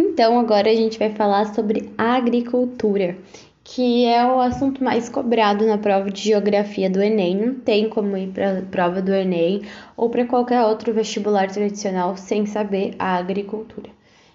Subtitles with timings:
[0.00, 3.18] Então, agora a gente vai falar sobre agricultura,
[3.62, 7.36] que é o assunto mais cobrado na prova de geografia do Enem.
[7.36, 9.60] Não tem como ir para a prova do Enem
[9.98, 13.90] ou para qualquer outro vestibular tradicional sem saber a agricultura.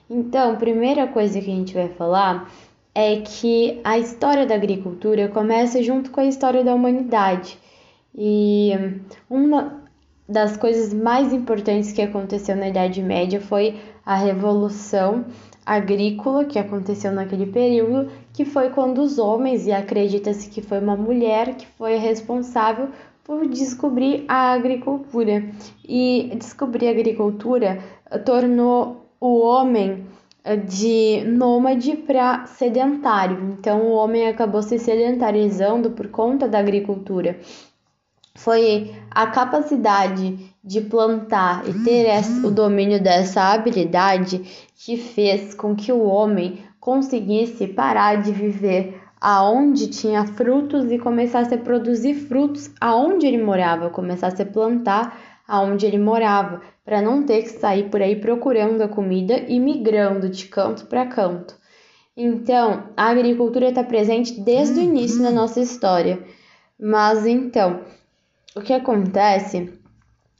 [0.07, 2.47] Então, a primeira coisa que a gente vai falar
[2.93, 7.57] é que a história da agricultura começa junto com a história da humanidade.
[8.15, 8.71] E
[9.27, 9.83] uma
[10.29, 13.75] das coisas mais importantes que aconteceu na Idade Média foi
[14.05, 15.25] a Revolução
[15.65, 20.95] Agrícola, que aconteceu naquele período, que foi quando os homens, e acredita-se que foi uma
[20.95, 22.89] mulher que foi responsável
[23.23, 25.43] por descobrir a agricultura.
[25.83, 27.79] E descobrir a agricultura
[28.23, 30.05] tornou o homem
[30.67, 33.55] de nômade para sedentário.
[33.57, 37.39] Então o homem acabou se sedentarizando por conta da agricultura.
[38.35, 42.07] Foi a capacidade de plantar e ter
[42.43, 44.39] o domínio dessa habilidade
[44.75, 51.53] que fez com que o homem conseguisse parar de viver aonde tinha frutos e começasse
[51.53, 57.43] a produzir frutos aonde ele morava, começasse a plantar aonde ele morava, para não ter
[57.43, 61.55] que sair por aí procurando a comida e migrando de canto para canto.
[62.17, 66.23] Então, a agricultura está presente desde o início da nossa história.
[66.79, 67.81] Mas então,
[68.55, 69.84] o que acontece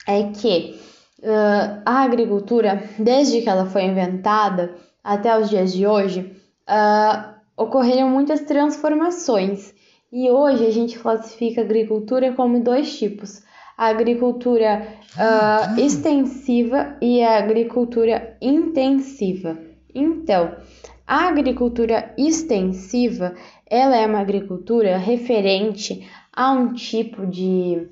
[0.08, 0.80] é que
[1.20, 6.36] uh, a agricultura, desde que ela foi inventada até os dias de hoje,
[6.70, 9.74] uh, ocorreram muitas transformações.
[10.12, 13.44] E hoje a gente classifica a agricultura como dois tipos:
[13.78, 19.58] a agricultura uh, extensiva e a agricultura intensiva.
[19.94, 20.56] Então,
[21.08, 23.36] a agricultura extensiva,
[23.70, 27.88] ela é uma agricultura referente a um tipo de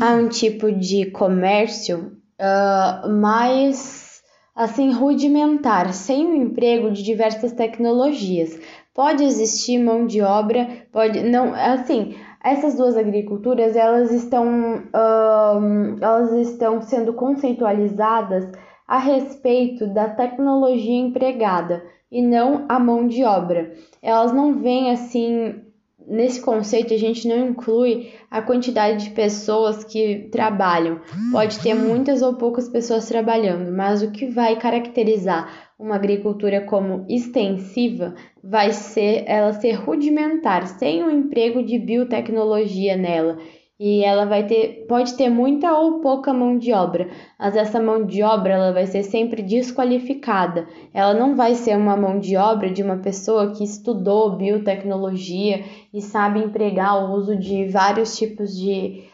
[0.00, 4.22] a um tipo de comércio uh, mais
[4.54, 8.58] assim rudimentar, sem o emprego de diversas tecnologias.
[8.94, 16.30] Pode existir mão de obra, pode não assim essas duas agriculturas elas estão, um, elas
[16.46, 18.52] estão sendo conceitualizadas
[18.86, 21.82] a respeito da tecnologia empregada
[22.12, 23.72] e não a mão de obra.
[24.02, 25.62] Elas não vêm assim
[26.06, 31.00] nesse conceito a gente não inclui a quantidade de pessoas que trabalham.
[31.32, 37.04] Pode ter muitas ou poucas pessoas trabalhando, mas o que vai caracterizar uma agricultura como
[37.08, 43.38] extensiva vai ser ela ser rudimentar, sem o emprego de biotecnologia nela.
[43.78, 48.06] E ela vai ter, pode ter muita ou pouca mão de obra, mas essa mão
[48.06, 50.68] de obra ela vai ser sempre desqualificada.
[50.92, 56.00] Ela não vai ser uma mão de obra de uma pessoa que estudou biotecnologia e
[56.00, 59.04] sabe empregar o uso de vários tipos de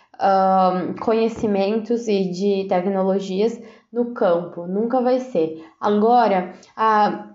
[1.01, 3.59] conhecimentos e de tecnologias
[3.91, 5.65] no campo, nunca vai ser.
[5.81, 7.30] Agora, a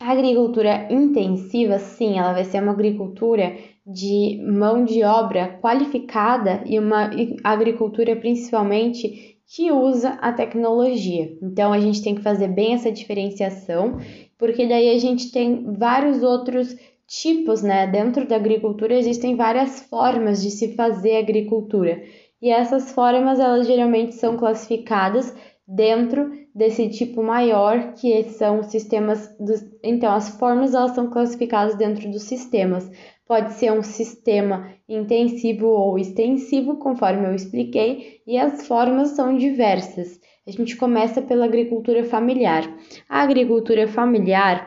[0.00, 7.10] agricultura intensiva, sim, ela vai ser uma agricultura de mão de obra qualificada e uma
[7.42, 11.36] agricultura principalmente que usa a tecnologia.
[11.42, 13.98] Então a gente tem que fazer bem essa diferenciação,
[14.36, 16.76] porque daí a gente tem vários outros
[17.06, 17.86] tipos, né?
[17.86, 22.02] Dentro da agricultura existem várias formas de se fazer agricultura.
[22.40, 25.34] E essas formas elas geralmente são classificadas
[25.68, 29.62] dentro desse tipo maior que são sistemas dos...
[29.84, 32.90] então as formas elas são classificadas dentro dos sistemas.
[33.26, 40.18] Pode ser um sistema intensivo ou extensivo conforme eu expliquei e as formas são diversas.
[40.46, 42.64] A gente começa pela agricultura familiar.
[43.06, 44.66] A agricultura familiar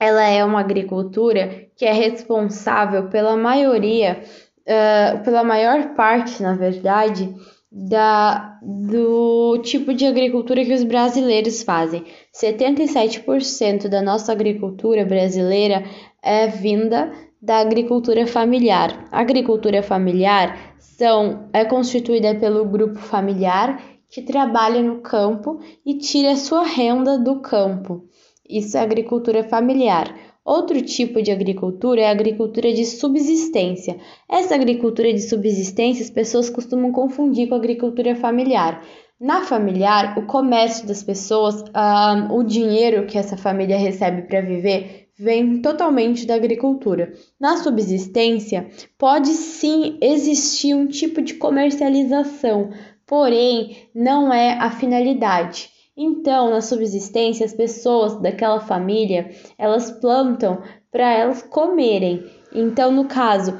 [0.00, 4.22] ela é uma agricultura que é responsável pela maioria
[4.62, 7.34] uh, pela maior parte na verdade
[7.70, 12.04] da, do tipo de agricultura que os brasileiros fazem.
[12.34, 15.84] 77% da nossa agricultura brasileira
[16.22, 19.06] é vinda da agricultura familiar.
[19.10, 26.36] A agricultura familiar são, é constituída pelo grupo familiar que trabalha no campo e tira
[26.36, 28.04] sua renda do campo.
[28.48, 30.12] Isso é agricultura familiar.
[30.44, 33.98] Outro tipo de agricultura é a agricultura de subsistência.
[34.28, 38.82] Essa agricultura de subsistência as pessoas costumam confundir com a agricultura familiar.
[39.20, 45.08] Na familiar, o comércio das pessoas, uh, o dinheiro que essa família recebe para viver,
[45.18, 47.12] vem totalmente da agricultura.
[47.38, 52.70] Na subsistência, pode sim existir um tipo de comercialização,
[53.06, 55.68] porém não é a finalidade.
[56.02, 62.24] Então, na subsistência, as pessoas daquela família, elas plantam para elas comerem.
[62.54, 63.54] Então, no caso,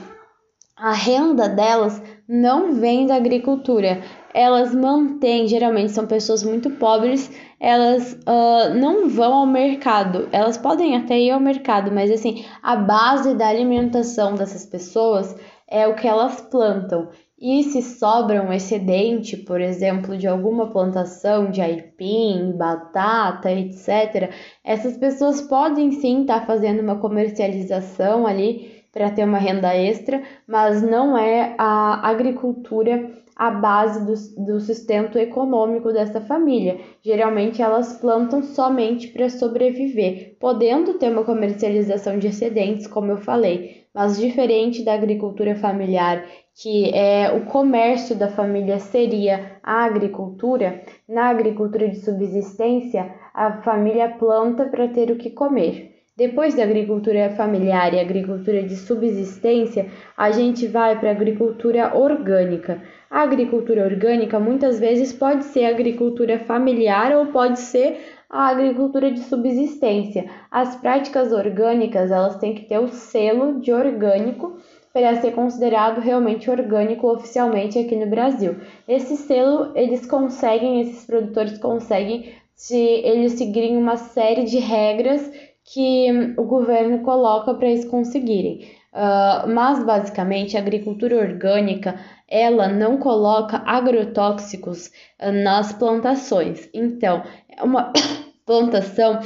[0.75, 4.03] a renda delas não vem da agricultura.
[4.33, 10.27] Elas mantêm, geralmente são pessoas muito pobres, elas uh, não vão ao mercado.
[10.33, 15.37] Elas podem até ir ao mercado, mas assim, a base da alimentação dessas pessoas
[15.69, 17.11] é o que elas plantam.
[17.41, 24.31] E se sobra um excedente, por exemplo, de alguma plantação de aipim, batata, etc.,
[24.63, 30.23] essas pessoas podem sim estar tá fazendo uma comercialização ali para ter uma renda extra,
[30.47, 33.11] mas não é a agricultura
[33.41, 36.79] a base do, do sustento econômico dessa família.
[37.03, 43.80] Geralmente elas plantam somente para sobreviver, podendo ter uma comercialização de excedentes, como eu falei,
[43.95, 51.27] mas diferente da agricultura familiar, que é o comércio da família seria a agricultura, na
[51.27, 55.91] agricultura de subsistência, a família planta para ter o que comer.
[56.17, 62.83] Depois da agricultura familiar e agricultura de subsistência, a gente vai para a agricultura orgânica.
[63.11, 69.21] A agricultura orgânica muitas vezes pode ser agricultura familiar ou pode ser a agricultura de
[69.21, 70.31] subsistência.
[70.51, 74.57] As práticas orgânicas, elas têm que ter o selo de orgânico
[74.93, 78.57] para ser considerado realmente orgânico oficialmente aqui no Brasil.
[78.87, 85.31] Esse selo, eles conseguem, esses produtores conseguem se eles seguirem uma série de regras
[85.73, 88.69] que o governo coloca para eles conseguirem.
[88.93, 94.91] Uh, mas basicamente a agricultura orgânica ela não coloca agrotóxicos
[95.21, 96.69] nas plantações.
[96.75, 97.23] Então,
[97.57, 97.93] é uma
[98.47, 99.21] plantação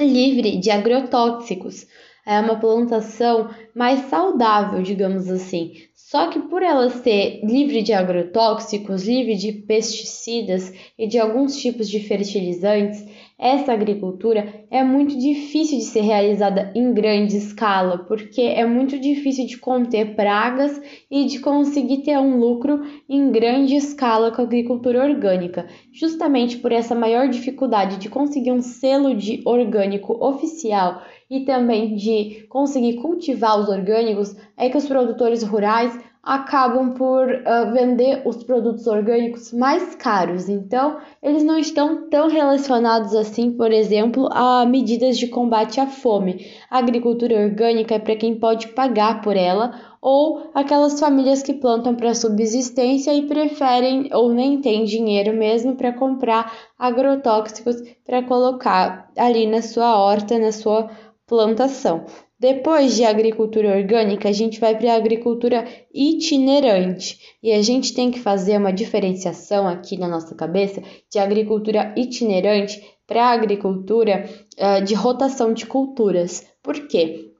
[0.00, 1.86] livre de agrotóxicos.
[2.26, 5.74] É uma plantação mais saudável, digamos assim.
[5.94, 11.88] Só que por ela ser livre de agrotóxicos, livre de pesticidas e de alguns tipos
[11.88, 13.04] de fertilizantes,
[13.38, 19.46] essa agricultura é muito difícil de ser realizada em grande escala, porque é muito difícil
[19.46, 20.80] de conter pragas
[21.10, 25.66] e de conseguir ter um lucro em grande escala com a agricultura orgânica.
[25.92, 32.46] Justamente por essa maior dificuldade de conseguir um selo de orgânico oficial e também de
[32.48, 35.92] conseguir cultivar os orgânicos, é que os produtores rurais
[36.26, 40.48] acabam por uh, vender os produtos orgânicos mais caros.
[40.48, 46.44] Então, eles não estão tão relacionados assim, por exemplo, a medidas de combate à fome.
[46.68, 51.94] A agricultura orgânica é para quem pode pagar por ela ou aquelas famílias que plantam
[51.94, 59.46] para subsistência e preferem ou nem têm dinheiro mesmo para comprar agrotóxicos para colocar ali
[59.46, 60.90] na sua horta, na sua
[61.24, 62.04] plantação.
[62.38, 67.18] Depois de agricultura orgânica, a gente vai para a agricultura itinerante.
[67.42, 72.82] E a gente tem que fazer uma diferenciação aqui na nossa cabeça de agricultura itinerante
[73.06, 74.28] para agricultura
[74.58, 76.44] uh, de rotação de culturas.
[76.62, 77.32] Por quê?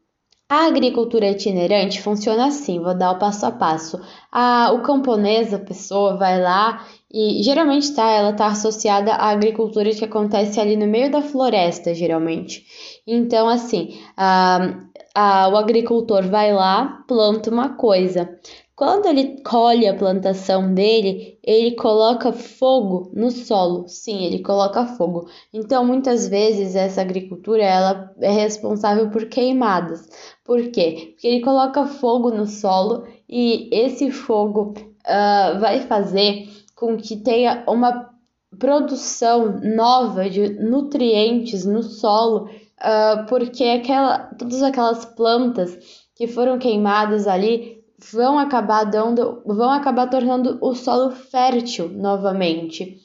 [0.48, 4.00] A agricultura itinerante funciona assim, vou dar o passo a passo.
[4.30, 9.90] A, o camponês, a pessoa, vai lá e geralmente tá, ela está associada à agricultura
[9.90, 12.64] que acontece ali no meio da floresta, geralmente.
[13.06, 18.28] Então, assim, a, a, o agricultor vai lá, planta uma coisa.
[18.74, 23.88] Quando ele colhe a plantação dele, ele coloca fogo no solo.
[23.88, 25.26] Sim, ele coloca fogo.
[25.50, 30.06] Então, muitas vezes essa agricultura ela é responsável por queimadas.
[30.44, 31.12] Por quê?
[31.12, 34.74] Porque ele coloca fogo no solo e esse fogo
[35.06, 38.10] uh, vai fazer com que tenha uma
[38.58, 42.50] produção nova de nutrientes no solo
[42.80, 45.78] uh, porque aquela, todas aquelas plantas
[46.14, 53.00] que foram queimadas ali vão acabar dando, vão acabar tornando o solo fértil novamente.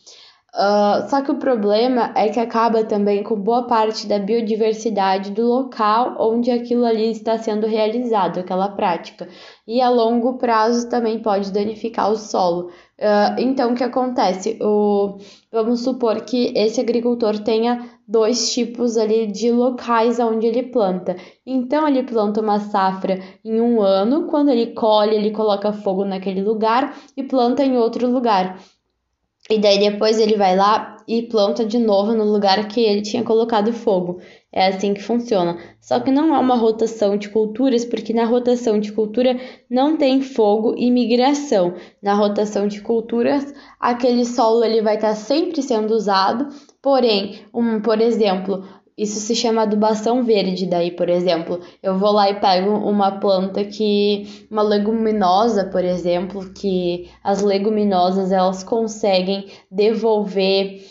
[0.53, 5.47] Uh, só que o problema é que acaba também com boa parte da biodiversidade do
[5.47, 9.29] local onde aquilo ali está sendo realizado, aquela prática.
[9.65, 12.67] E a longo prazo também pode danificar o solo.
[12.99, 14.59] Uh, então, o que acontece?
[14.61, 15.17] O,
[15.49, 21.15] vamos supor que esse agricultor tenha dois tipos ali de locais onde ele planta.
[21.45, 26.41] Então, ele planta uma safra em um ano, quando ele colhe, ele coloca fogo naquele
[26.41, 28.59] lugar e planta em outro lugar.
[29.49, 33.23] E daí depois ele vai lá e planta de novo no lugar que ele tinha
[33.23, 34.19] colocado fogo.
[34.51, 35.57] É assim que funciona.
[35.79, 39.39] Só que não há uma rotação de culturas, porque na rotação de cultura
[39.69, 41.73] não tem fogo e migração.
[42.01, 46.47] Na rotação de culturas, aquele solo ele vai estar sempre sendo usado,
[46.81, 48.63] porém, um, por exemplo,
[48.97, 53.63] isso se chama adubação verde, daí, por exemplo, eu vou lá e pego uma planta
[53.63, 60.81] que uma leguminosa, por exemplo, que as leguminosas elas conseguem devolver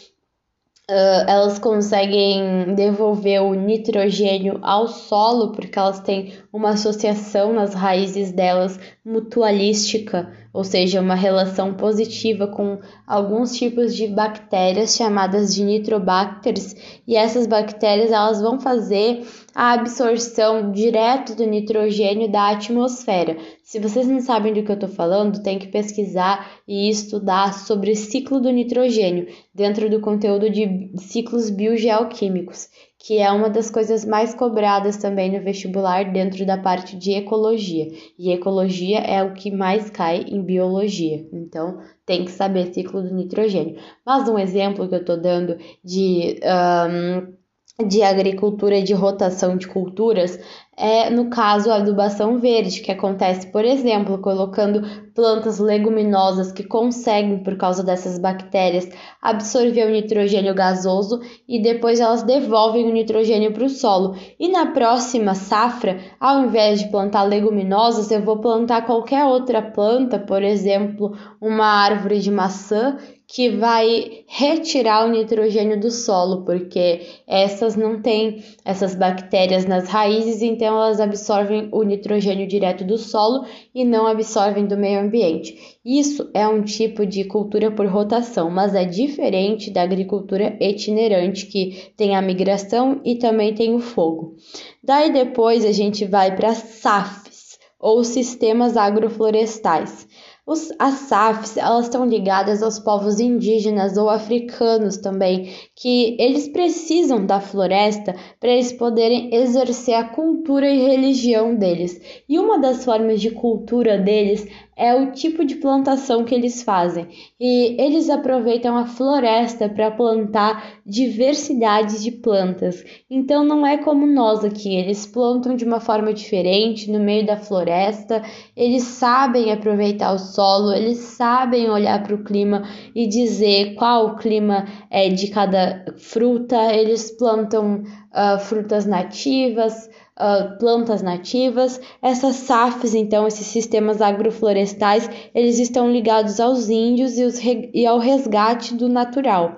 [0.90, 8.32] Uh, elas conseguem devolver o nitrogênio ao solo porque elas têm uma associação nas raízes
[8.32, 16.74] delas mutualística, ou seja, uma relação positiva com alguns tipos de bactérias chamadas de nitrobacters,
[17.06, 23.36] e essas bactérias elas vão fazer a absorção direto do nitrogênio da atmosfera.
[23.62, 27.94] Se vocês não sabem do que eu estou falando, tem que pesquisar e estudar sobre
[27.94, 32.68] ciclo do nitrogênio dentro do conteúdo de ciclos biogeoquímicos
[33.02, 37.88] que é uma das coisas mais cobradas também no vestibular dentro da parte de ecologia.
[38.18, 41.26] E ecologia é o que mais cai em biologia.
[41.32, 43.80] Então, tem que saber ciclo do nitrogênio.
[44.04, 46.38] Mas um exemplo que eu estou dando de.
[46.44, 47.40] Um,
[47.88, 50.38] de agricultura de rotação de culturas
[50.80, 54.80] é, no caso, a adubação verde, que acontece, por exemplo, colocando
[55.14, 58.88] plantas leguminosas que conseguem, por causa dessas bactérias,
[59.20, 64.16] absorver o nitrogênio gasoso e depois elas devolvem o nitrogênio para o solo.
[64.38, 70.18] E na próxima safra, ao invés de plantar leguminosas, eu vou plantar qualquer outra planta,
[70.18, 72.96] por exemplo, uma árvore de maçã
[73.32, 80.42] que vai retirar o nitrogênio do solo, porque essas não têm essas bactérias nas raízes,
[80.42, 85.78] então elas absorvem o nitrogênio direto do solo e não absorvem do meio ambiente.
[85.84, 91.92] Isso é um tipo de cultura por rotação, mas é diferente da agricultura itinerante, que
[91.96, 94.34] tem a migração e também tem o fogo.
[94.82, 97.30] Daí depois a gente vai para SAFs,
[97.78, 100.06] ou sistemas agroflorestais.
[100.50, 107.24] Os, as SAFs, elas estão ligadas aos povos indígenas ou africanos também, que eles precisam
[107.24, 112.00] da floresta para eles poderem exercer a cultura e religião deles.
[112.28, 114.44] E uma das formas de cultura deles
[114.80, 117.06] é o tipo de plantação que eles fazem.
[117.38, 122.82] E eles aproveitam a floresta para plantar diversidades de plantas.
[123.10, 127.36] Então não é como nós aqui, eles plantam de uma forma diferente no meio da
[127.36, 128.22] floresta.
[128.56, 132.62] Eles sabem aproveitar o solo, eles sabem olhar para o clima
[132.94, 136.56] e dizer qual o clima é de cada fruta.
[136.74, 137.82] Eles plantam
[138.14, 141.80] uh, frutas nativas, uh, plantas nativas.
[142.02, 148.74] Essas SAFs, então, esses sistemas agroflorestais, eles estão ligados aos índios e, e ao resgate
[148.74, 149.56] do natural.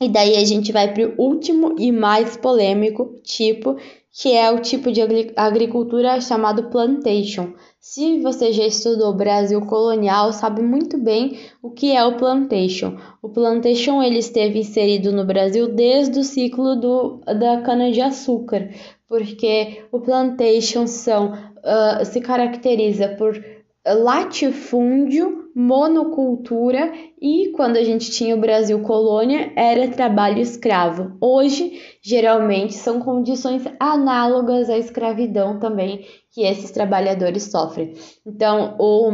[0.00, 3.76] E daí a gente vai para o último e mais polêmico tipo,
[4.16, 5.00] que é o tipo de
[5.36, 7.52] agricultura chamado plantation.
[7.80, 12.96] Se você já estudou Brasil colonial, sabe muito bem o que é o plantation.
[13.20, 18.70] O plantation ele esteve inserido no Brasil desde o ciclo do, da cana-de-açúcar,
[19.08, 23.44] porque o plantation são, uh, se caracteriza por
[23.84, 31.16] latifúndio, monocultura e quando a gente tinha o Brasil colônia era trabalho escravo.
[31.20, 37.94] Hoje, geralmente são condições análogas à escravidão também que esses trabalhadores sofrem.
[38.26, 39.12] Então, o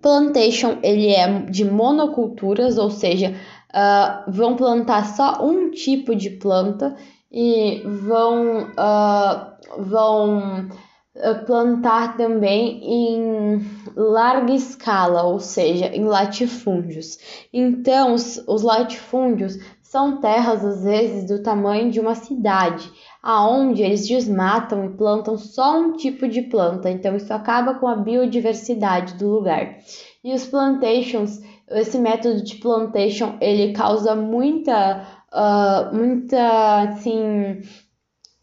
[0.00, 3.34] plantation ele é de monoculturas, ou seja,
[3.74, 6.96] uh, vão plantar só um tipo de planta
[7.30, 10.68] e vão, uh, vão
[11.46, 13.60] plantar também em
[13.96, 17.18] larga escala, ou seja, em latifúndios.
[17.52, 22.90] Então, os, os latifúndios são terras às vezes do tamanho de uma cidade,
[23.22, 26.90] aonde eles desmatam e plantam só um tipo de planta.
[26.90, 29.78] Então, isso acaba com a biodiversidade do lugar.
[30.22, 37.60] E os plantations, esse método de plantation, ele causa muita uh, muita assim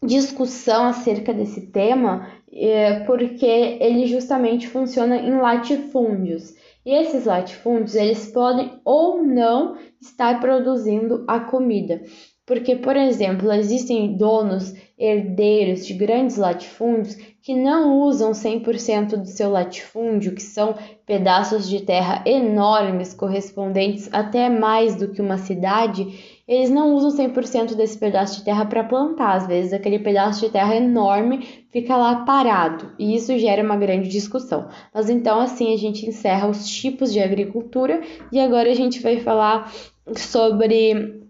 [0.02, 6.54] discussão acerca desse tema, é, porque ele justamente funciona em latifúndios.
[6.84, 12.00] E esses latifúndios, eles podem ou não estar produzindo a comida.
[12.46, 19.50] Porque, por exemplo, existem donos herdeiros de grandes latifúndios que não usam 100% do seu
[19.50, 20.74] latifúndio, que são
[21.04, 27.74] pedaços de terra enormes, correspondentes até mais do que uma cidade, eles não usam 100%
[27.74, 29.34] desse pedaço de terra para plantar.
[29.34, 34.08] Às vezes, aquele pedaço de terra enorme fica lá parado e isso gera uma grande
[34.08, 34.68] discussão.
[34.94, 38.00] Mas então, assim, a gente encerra os tipos de agricultura
[38.32, 39.72] e agora a gente vai falar
[40.14, 41.25] sobre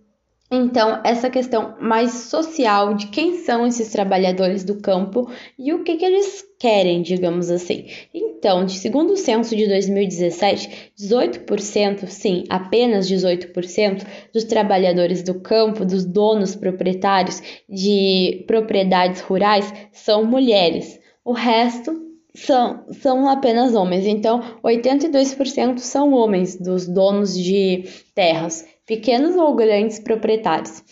[0.51, 5.97] então, essa questão mais social de quem são esses trabalhadores do campo e o que,
[5.97, 7.87] que eles querem, digamos assim.
[8.15, 15.85] Então, de segundo o censo de 2017, 18%, sim, apenas 18% dos trabalhadores do campo,
[15.85, 21.01] dos donos proprietários de propriedades rurais, são mulheres.
[21.25, 24.07] O resto são, são apenas homens.
[24.07, 27.85] Então, 82% são homens dos donos de
[28.15, 28.65] terras.
[28.87, 30.83] Pequenos ou grandes proprietários.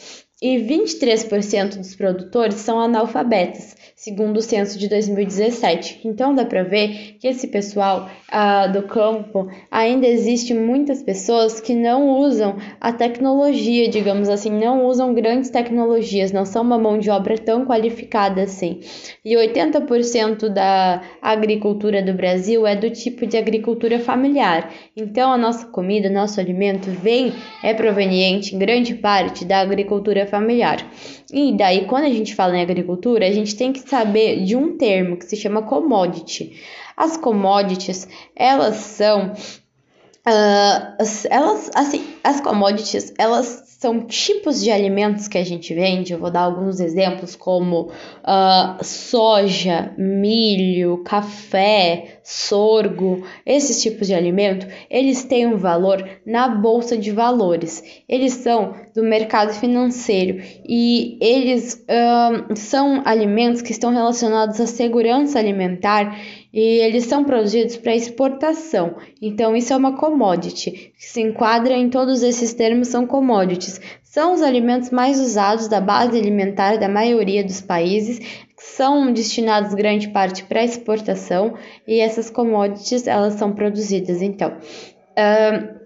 [0.43, 6.03] E 23% dos produtores são analfabetos, segundo o censo de 2017.
[6.05, 11.75] Então dá para ver que esse pessoal ah, do campo ainda existe muitas pessoas que
[11.75, 17.09] não usam a tecnologia, digamos assim, não usam grandes tecnologias, não são uma mão de
[17.09, 18.81] obra tão qualificada assim.
[19.25, 24.71] E 80% da agricultura do Brasil é do tipo de agricultura familiar.
[24.95, 27.33] Então a nossa comida, nosso alimento vem
[27.63, 30.87] é proveniente em grande parte da agricultura familiar.
[31.33, 34.77] E daí quando a gente fala em agricultura, a gente tem que saber de um
[34.77, 36.61] termo que se chama commodity.
[36.97, 39.33] As commodities, elas são
[40.27, 46.15] Uh, elas, assim, as commodities, elas são tipos de alimentos que a gente vende.
[46.15, 47.91] Eu vou dar alguns exemplos, como
[48.23, 53.23] uh, soja, milho, café, sorgo.
[53.45, 58.03] Esses tipos de alimento, eles têm um valor na bolsa de valores.
[58.09, 65.39] Eles são do mercado financeiro e eles uh, são alimentos que estão relacionados à segurança
[65.39, 66.19] alimentar
[66.55, 68.95] e eles são produzidos para exportação.
[69.21, 73.81] Então, isso é uma commodity, que se enquadra em todos esses termos, são commodities.
[74.05, 79.75] São os alimentos mais usados da base alimentar da maioria dos países, que são destinados
[79.75, 81.55] grande parte para exportação,
[81.89, 84.23] e essas commodities elas são produzidas.
[84.23, 85.81] Então, uh,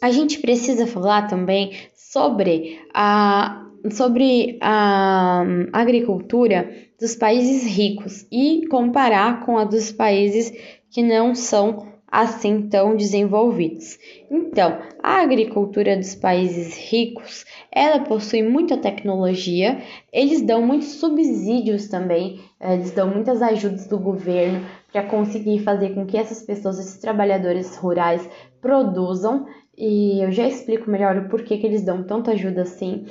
[0.00, 3.58] a gente precisa falar também sobre a
[3.90, 6.70] sobre a agricultura
[7.02, 10.52] dos países ricos e comparar com a dos países
[10.88, 13.98] que não são assim tão desenvolvidos.
[14.30, 19.82] Então, a agricultura dos países ricos, ela possui muita tecnologia,
[20.12, 26.06] eles dão muitos subsídios também, eles dão muitas ajudas do governo para conseguir fazer com
[26.06, 28.28] que essas pessoas, esses trabalhadores rurais
[28.60, 29.44] produzam,
[29.76, 33.06] e eu já explico melhor o porquê que eles dão tanta ajuda assim.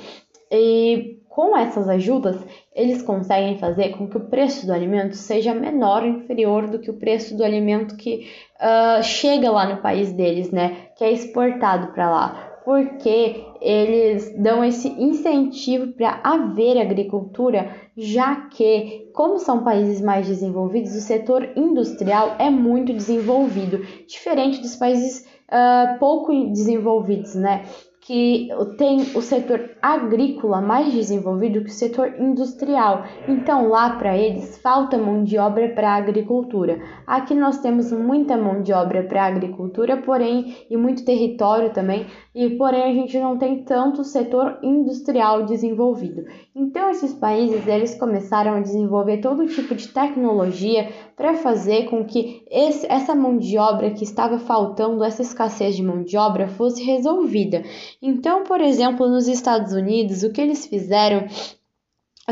[0.50, 2.36] E com essas ajudas,
[2.74, 6.90] eles conseguem fazer com que o preço do alimento seja menor ou inferior do que
[6.90, 8.28] o preço do alimento que
[8.60, 10.88] uh, chega lá no país deles, né?
[10.94, 12.48] Que é exportado para lá.
[12.66, 20.94] Porque eles dão esse incentivo para haver agricultura, já que, como são países mais desenvolvidos,
[20.94, 27.64] o setor industrial é muito desenvolvido, diferente dos países uh, pouco desenvolvidos, né?
[28.02, 33.04] que tem o setor agrícola mais desenvolvido que o setor industrial.
[33.26, 36.80] Então, lá para eles falta mão de obra para a agricultura.
[37.04, 42.06] Aqui nós temos muita mão de obra para a agricultura, porém, e muito território também,
[42.32, 46.24] e porém a gente não tem tanto setor industrial desenvolvido.
[46.54, 52.44] Então, esses países eles começaram a desenvolver todo tipo de tecnologia para fazer com que
[52.50, 56.84] esse, essa mão de obra que estava faltando, essa escassez de mão de obra, fosse
[56.84, 57.62] resolvida.
[58.00, 61.26] Então, por exemplo, nos Estados Unidos, o que eles fizeram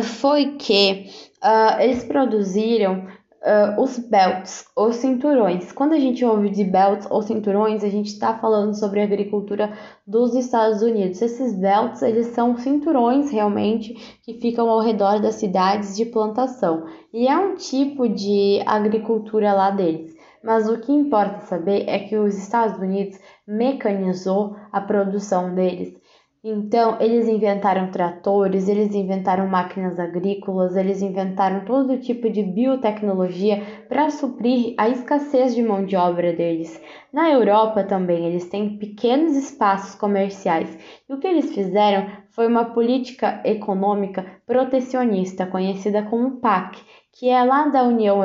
[0.03, 1.07] foi que
[1.43, 3.07] uh, eles produziram
[3.41, 5.73] uh, os belts, os cinturões.
[5.73, 9.73] Quando a gente ouve de belts ou cinturões, a gente está falando sobre a agricultura
[10.07, 11.21] dos Estados Unidos.
[11.21, 16.87] Esses belts, eles são cinturões realmente que ficam ao redor das cidades de plantação.
[17.13, 20.19] E é um tipo de agricultura lá deles.
[20.43, 26.00] Mas o que importa saber é que os Estados Unidos mecanizou a produção deles
[26.43, 34.09] então, eles inventaram tratores, eles inventaram máquinas agrícolas, eles inventaram todo tipo de biotecnologia para
[34.09, 36.81] suprir a escassez de mão de obra deles.
[37.13, 42.65] Na Europa também, eles têm pequenos espaços comerciais e o que eles fizeram foi uma
[42.65, 46.81] política econômica protecionista, conhecida como PAC,
[47.13, 48.25] que é lá da União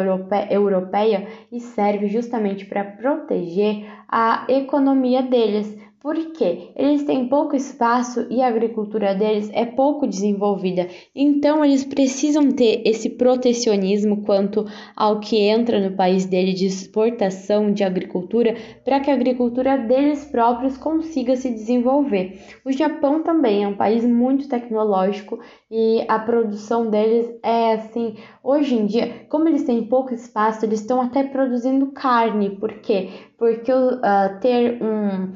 [0.49, 8.39] Europeia e serve justamente para proteger a economia deles porque eles têm pouco espaço e
[8.39, 10.87] a agricultura deles é pouco desenvolvida.
[11.15, 17.73] Então eles precisam ter esse protecionismo quanto ao que entra no país dele de exportação
[17.73, 22.39] de agricultura para que a agricultura deles próprios consiga se desenvolver.
[22.63, 25.39] O Japão também é um país muito tecnológico
[25.71, 28.13] e a produção deles é assim,
[28.43, 32.51] hoje em dia, como eles têm pouco espaço, eles estão até produzindo carne.
[32.51, 33.09] Por quê?
[33.39, 35.33] Porque uh, ter um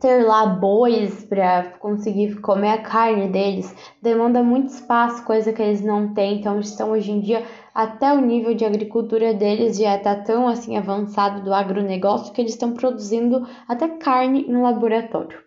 [0.00, 5.82] ter lá bois para conseguir comer a carne deles demanda muito espaço, coisa que eles
[5.82, 6.38] não têm.
[6.38, 10.76] Então, estão hoje em dia até o nível de agricultura deles já está tão assim
[10.76, 15.38] avançado do agronegócio que eles estão produzindo até carne em laboratório.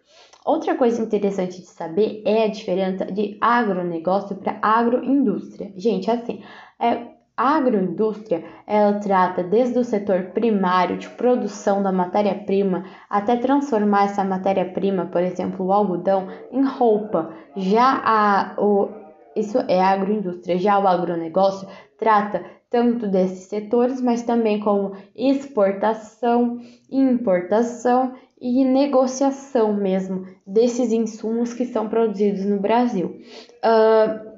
[0.44, 5.72] Outra coisa interessante de saber é a diferença de agronegócio para agroindústria.
[5.78, 6.42] Gente, assim,
[6.80, 14.06] é, A agroindústria, ela trata desde o setor primário de produção da matéria-prima até transformar
[14.06, 17.34] essa matéria-prima, por exemplo, o algodão, em roupa.
[17.56, 18.89] Já a, o,
[19.36, 20.60] isso é agroindústria.
[20.60, 21.67] Já o agronegócio
[21.98, 31.65] trata tanto desses setores, mas também como exportação, importação e negociação mesmo desses insumos que
[31.65, 33.20] são produzidos no Brasil.
[33.63, 34.31] Uh,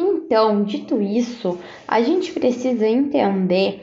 [0.00, 3.82] então, dito isso, a gente precisa entender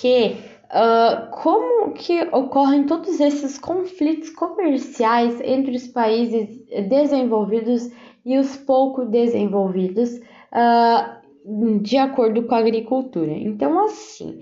[0.00, 0.36] que
[0.68, 6.48] uh, como que ocorrem todos esses conflitos comerciais entre os países
[6.88, 7.90] desenvolvidos
[8.24, 10.20] e os pouco desenvolvidos
[10.52, 13.32] uh, de acordo com a agricultura.
[13.32, 14.40] Então, assim,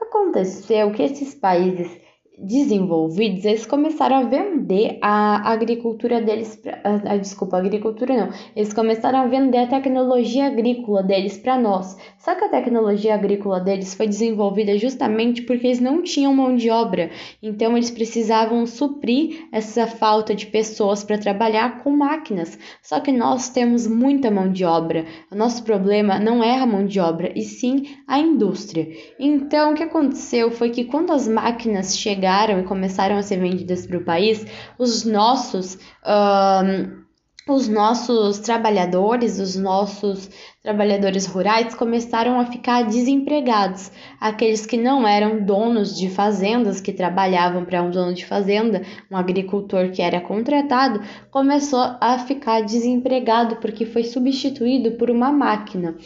[0.00, 2.05] aconteceu que esses países
[2.38, 8.74] desenvolvidos, eles começaram a vender a agricultura deles, a, a, desculpa, a agricultura não, eles
[8.74, 11.96] começaram a vender a tecnologia agrícola deles para nós.
[12.18, 16.68] Só que a tecnologia agrícola deles foi desenvolvida justamente porque eles não tinham mão de
[16.68, 17.10] obra,
[17.42, 22.58] então eles precisavam suprir essa falta de pessoas para trabalhar com máquinas.
[22.82, 25.06] Só que nós temos muita mão de obra.
[25.32, 28.88] O nosso problema não é a mão de obra, e sim a indústria.
[29.18, 33.38] Então, o que aconteceu foi que quando as máquinas chegaram chegaram e começaram a ser
[33.38, 34.44] vendidas para o país,
[34.78, 35.78] os nossos.
[36.04, 37.06] Um,
[37.48, 40.28] os nossos trabalhadores, os nossos
[40.64, 43.88] trabalhadores rurais começaram a ficar desempregados.
[44.20, 49.16] Aqueles que não eram donos de fazendas, que trabalhavam para um dono de fazenda, um
[49.16, 55.96] agricultor que era contratado, começou a ficar desempregado porque foi substituído por uma máquina.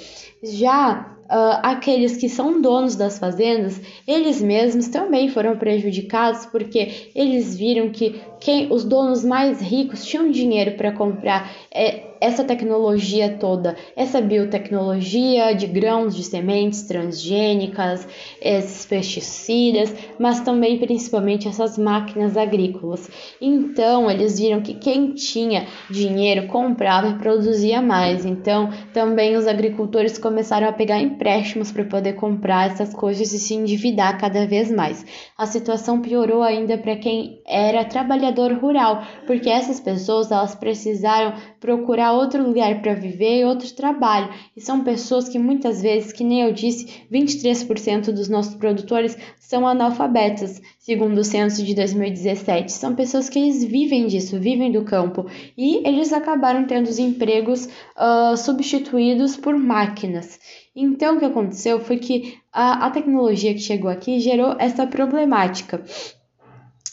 [0.45, 7.57] Já uh, aqueles que são donos das fazendas, eles mesmos também foram prejudicados porque eles
[7.57, 13.77] viram que quem, os donos mais ricos tinham dinheiro para comprar é, essa tecnologia toda,
[13.97, 18.07] essa biotecnologia de grãos, de sementes transgênicas,
[18.41, 23.09] esses pesticidas, mas também principalmente essas máquinas agrícolas.
[23.41, 28.27] Então, eles viram que quem tinha dinheiro comprava e produzia mais.
[28.27, 33.55] Então, também os agricultores começaram a pegar empréstimos para poder comprar essas coisas e se
[33.55, 35.05] endividar cada vez mais.
[35.37, 42.13] A situação piorou ainda para quem era trabalhador rural, porque essas pessoas elas precisaram procurar
[42.13, 44.33] outro lugar para viver e outro trabalho.
[44.57, 49.69] E são pessoas que muitas vezes, que nem eu disse, 23% dos nossos produtores são
[49.69, 52.73] analfabetos, segundo o censo de 2017.
[52.73, 55.27] São pessoas que eles vivem disso, vivem do campo.
[55.57, 60.41] E eles acabaram tendo os empregos uh, substituídos por máquinas.
[60.75, 65.83] Então, o que aconteceu foi que a, a tecnologia que chegou aqui gerou essa problemática.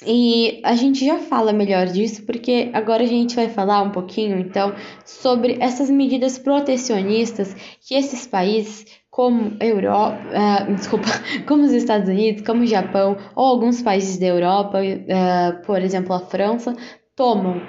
[0.06, 4.38] E a gente já fala melhor disso porque agora a gente vai falar um pouquinho
[4.38, 11.08] então sobre essas medidas protecionistas que esses países como Europa, uh, desculpa,
[11.48, 16.14] como os Estados Unidos, como o Japão ou alguns países da Europa, uh, por exemplo
[16.14, 16.76] a França,
[17.16, 17.60] tomam.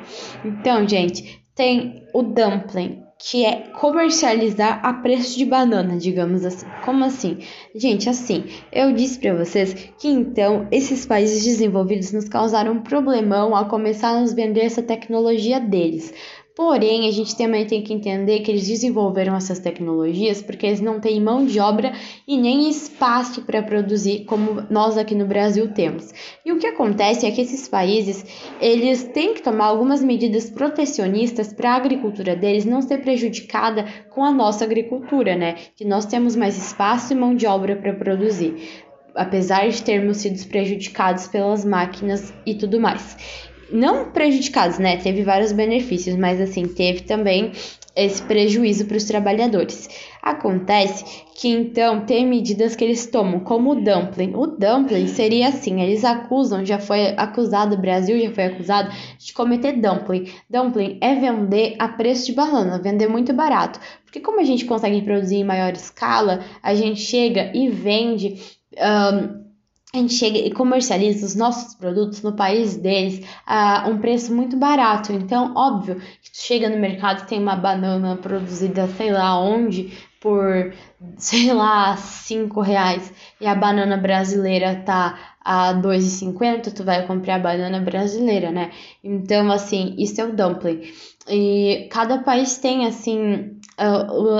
[0.44, 6.66] Então, gente, tem o dumpling, que é comercializar a preço de banana, digamos assim.
[6.84, 7.38] Como assim?
[7.74, 13.56] Gente, assim, eu disse para vocês que então esses países desenvolvidos nos causaram um problemão
[13.56, 16.14] ao começar a nos vender essa tecnologia deles.
[16.58, 20.98] Porém, a gente também tem que entender que eles desenvolveram essas tecnologias porque eles não
[20.98, 21.92] têm mão de obra
[22.26, 26.12] e nem espaço para produzir como nós aqui no Brasil temos.
[26.44, 28.26] E o que acontece é que esses países,
[28.60, 34.24] eles têm que tomar algumas medidas protecionistas para a agricultura deles não ser prejudicada com
[34.24, 35.54] a nossa agricultura, né?
[35.76, 38.82] Que nós temos mais espaço e mão de obra para produzir
[39.14, 44.96] apesar de termos sido prejudicados pelas máquinas e tudo mais não prejudicados, né?
[44.96, 47.52] Teve vários benefícios, mas assim, teve também
[47.94, 49.88] esse prejuízo para os trabalhadores.
[50.22, 51.04] Acontece
[51.34, 54.34] que então tem medidas que eles tomam, como o dumpling.
[54.34, 59.32] O dumpling seria assim: eles acusam, já foi acusado, o Brasil já foi acusado de
[59.32, 60.30] cometer dumpling.
[60.48, 63.80] Dumpling é vender a preço de banana, vender muito barato.
[64.04, 68.40] Porque, como a gente consegue produzir em maior escala, a gente chega e vende.
[68.76, 69.47] Um,
[69.94, 74.56] a gente chega e comercializa os nossos produtos no país deles a um preço muito
[74.56, 75.12] barato.
[75.12, 80.74] Então, óbvio que tu chega no mercado tem uma banana produzida sei lá onde por
[81.16, 87.38] sei lá cinco reais e a banana brasileira tá a 2,50, tu vai comprar a
[87.38, 88.70] banana brasileira, né?
[89.02, 90.82] Então, assim, isso é o dumpling.
[91.26, 93.58] E cada país tem, assim,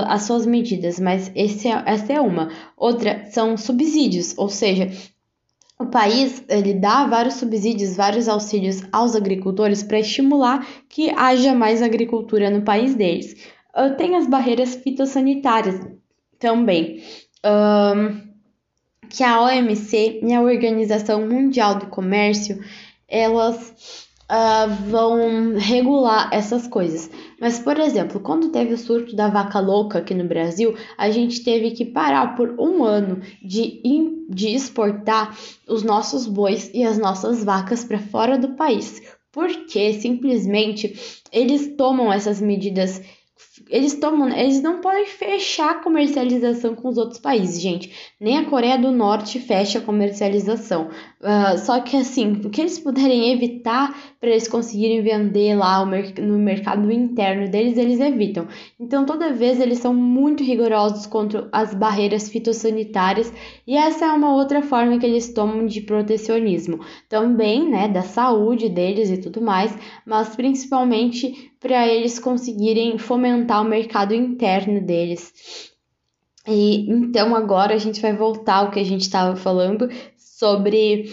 [0.05, 2.49] as suas medidas, mas esse é, essa é uma.
[2.77, 4.91] Outra são subsídios, ou seja,
[5.79, 11.81] o país ele dá vários subsídios, vários auxílios aos agricultores para estimular que haja mais
[11.81, 13.47] agricultura no país deles.
[13.73, 15.79] Ah, tem as barreiras fitossanitárias
[16.37, 17.01] também,
[17.45, 18.29] um,
[19.09, 22.59] que a OMC e a Organização Mundial do Comércio
[23.07, 27.09] elas uh, vão regular essas coisas.
[27.39, 31.43] Mas, por exemplo, quando teve o surto da vaca louca aqui no Brasil, a gente
[31.43, 33.81] teve que parar por um ano de,
[34.29, 35.35] de exportar
[35.67, 39.01] os nossos bois e as nossas vacas para fora do país.
[39.31, 43.01] Porque simplesmente eles tomam essas medidas
[43.69, 47.91] eles tomam, eles não podem fechar a comercialização com os outros países, gente.
[48.19, 50.89] Nem a Coreia do Norte fecha a comercialização.
[51.21, 56.39] Uh, só que assim, o que eles puderem evitar para eles conseguirem vender lá no
[56.39, 58.47] mercado interno deles, eles evitam.
[58.79, 63.33] Então, toda vez eles são muito rigorosos contra as barreiras fitossanitárias
[63.67, 66.79] e essa é uma outra forma que eles tomam de protecionismo.
[67.09, 73.67] Também, né, da saúde deles e tudo mais, mas principalmente para eles conseguirem fomentar o
[73.67, 75.33] mercado interno deles.
[76.47, 79.87] E então agora a gente vai voltar ao que a gente estava falando
[80.39, 81.11] sobre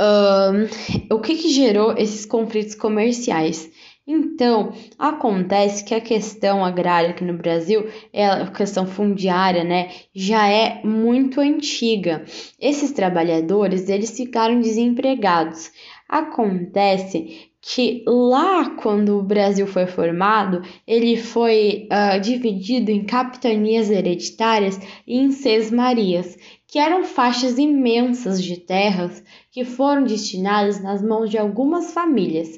[0.00, 3.70] um, o que, que gerou esses conflitos comerciais.
[4.06, 10.82] Então, acontece que a questão agrária aqui no Brasil, a questão fundiária, né, já é
[10.84, 12.22] muito antiga.
[12.60, 15.70] Esses trabalhadores, eles ficaram desempregados.
[16.06, 24.78] Acontece que lá quando o Brasil foi formado, ele foi uh, dividido em capitanias hereditárias
[25.06, 25.30] e em
[25.70, 26.36] marias,
[26.74, 32.48] que eram faixas imensas de terras que foram destinadas nas mãos de algumas famílias.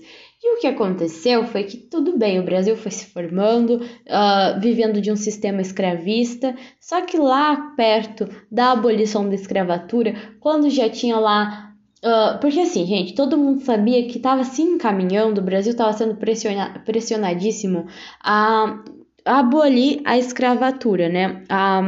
[0.43, 5.03] E o que aconteceu foi que tudo bem, o Brasil foi se formando, uh, vivendo
[5.03, 11.19] de um sistema escravista, só que lá perto da abolição da escravatura, quando já tinha
[11.19, 11.65] lá
[12.05, 16.15] Uh, porque assim, gente, todo mundo sabia que estava se encaminhando, o Brasil estava sendo
[16.15, 17.87] pressiona pressionadíssimo
[18.23, 18.81] a,
[19.25, 21.43] abolir a escravatura, né?
[21.49, 21.83] A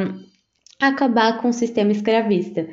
[0.86, 2.68] acabar com o sistema escravista.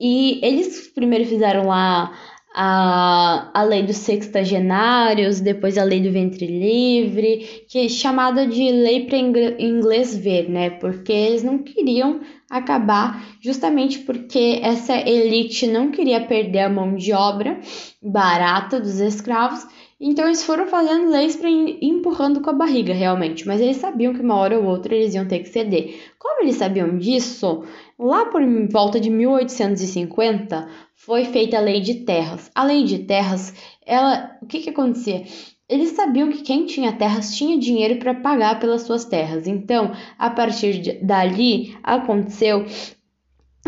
[0.00, 2.12] E eles primeiro fizeram lá
[2.54, 8.70] a, a lei dos sextagenários, depois a lei do ventre livre, que é chamada de
[8.70, 10.70] lei para inglês ver, né?
[10.70, 12.20] Porque eles não queriam
[12.50, 17.60] acabar, justamente porque essa elite não queria perder a mão de obra
[18.02, 19.66] barata dos escravos,
[20.00, 24.20] então eles foram fazendo leis para empurrando com a barriga, realmente, mas eles sabiam que
[24.20, 26.12] uma hora ou outra eles iam ter que ceder.
[26.18, 27.64] Como eles sabiam disso,
[27.98, 32.48] lá por volta de 1850 foi feita a lei de terras.
[32.54, 33.52] A lei de terras,
[33.84, 35.24] ela, o que que acontecia?
[35.68, 39.48] Eles sabiam que quem tinha terras tinha dinheiro para pagar pelas suas terras.
[39.48, 42.64] Então, a partir de, dali, aconteceu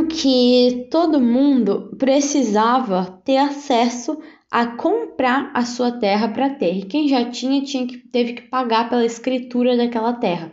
[0.09, 4.19] que todo mundo precisava ter acesso
[4.51, 6.79] a comprar a sua terra para ter.
[6.79, 10.51] E quem já tinha, tinha que, teve que pagar pela escritura daquela terra.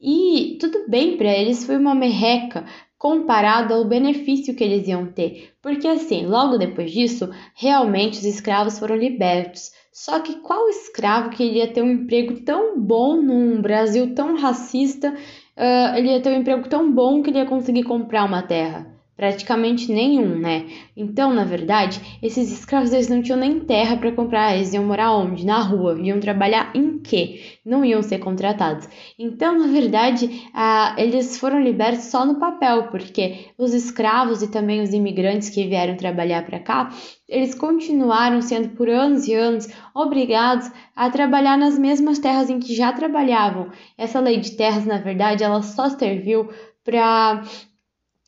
[0.00, 2.64] E tudo bem para eles, foi uma merreca
[2.98, 8.78] comparado ao benefício que eles iam ter, porque assim, logo depois disso, realmente os escravos
[8.78, 9.70] foram libertos.
[9.92, 15.14] Só que qual escravo que ia ter um emprego tão bom num Brasil tão racista?
[15.56, 18.93] Uh, ele ia ter um emprego tão bom que ele ia conseguir comprar uma terra?
[19.16, 20.66] Praticamente nenhum, né?
[20.96, 25.12] Então, na verdade, esses escravos eles não tinham nem terra para comprar, eles iam morar
[25.12, 25.46] onde?
[25.46, 27.58] Na rua, iam trabalhar em quê?
[27.64, 28.88] Não iam ser contratados.
[29.18, 34.82] Então, na verdade, ah, eles foram libertos só no papel, porque os escravos e também
[34.82, 36.90] os imigrantes que vieram trabalhar para cá,
[37.28, 42.74] eles continuaram sendo por anos e anos obrigados a trabalhar nas mesmas terras em que
[42.74, 43.70] já trabalhavam.
[43.96, 46.48] Essa lei de terras, na verdade, ela só serviu
[46.84, 47.42] para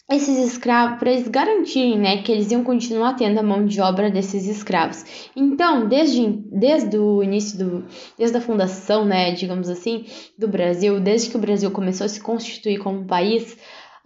[0.08, 4.08] esses escravos para eles garantirem né, que eles iam continuar tendo a mão de obra
[4.08, 5.30] desses escravos.
[5.34, 7.84] Então, desde, desde o início do,
[8.16, 10.06] desde a fundação, né, digamos assim,
[10.38, 13.56] do Brasil, desde que o Brasil começou a se constituir como país,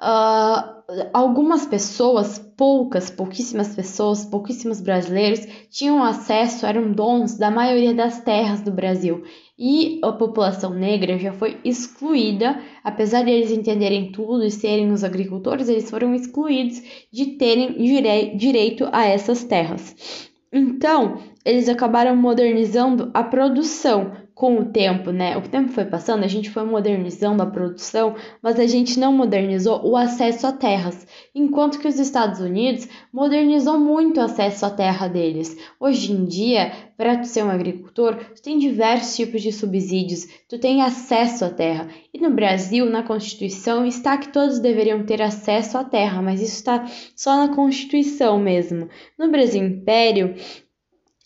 [0.01, 0.81] Uh,
[1.13, 8.63] algumas pessoas, poucas, pouquíssimas pessoas, pouquíssimos brasileiros tinham acesso, eram donos da maioria das terras
[8.63, 9.23] do Brasil.
[9.59, 15.05] E a população negra já foi excluída, apesar de eles entenderem tudo e serem os
[15.05, 16.83] agricultores, eles foram excluídos
[17.13, 20.31] de terem direi direito a essas terras.
[20.51, 25.37] Então, eles acabaram modernizando a produção, com o tempo, né?
[25.37, 29.87] O tempo foi passando, a gente foi modernizando a produção, mas a gente não modernizou
[29.87, 35.09] o acesso a terras, enquanto que os Estados Unidos modernizou muito o acesso à terra
[35.09, 35.55] deles.
[35.79, 40.81] Hoje em dia, para ser um agricultor, tu tem diversos tipos de subsídios, tu tem
[40.81, 41.89] acesso à terra.
[42.15, 46.55] E no Brasil, na Constituição, está que todos deveriam ter acesso à terra, mas isso
[46.55, 48.89] está só na Constituição mesmo.
[49.19, 50.35] No Brasil Império,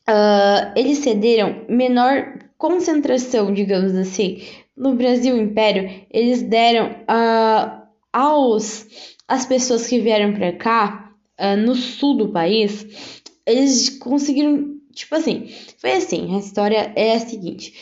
[0.09, 4.43] uh, eles cederam menor concentração, digamos assim,
[4.77, 8.87] no Brasil Império, eles deram uh, aos
[9.27, 15.49] as pessoas que vieram para cá, uh, no sul do país, eles conseguiram, tipo assim,
[15.79, 17.75] foi assim, a história é a seguinte,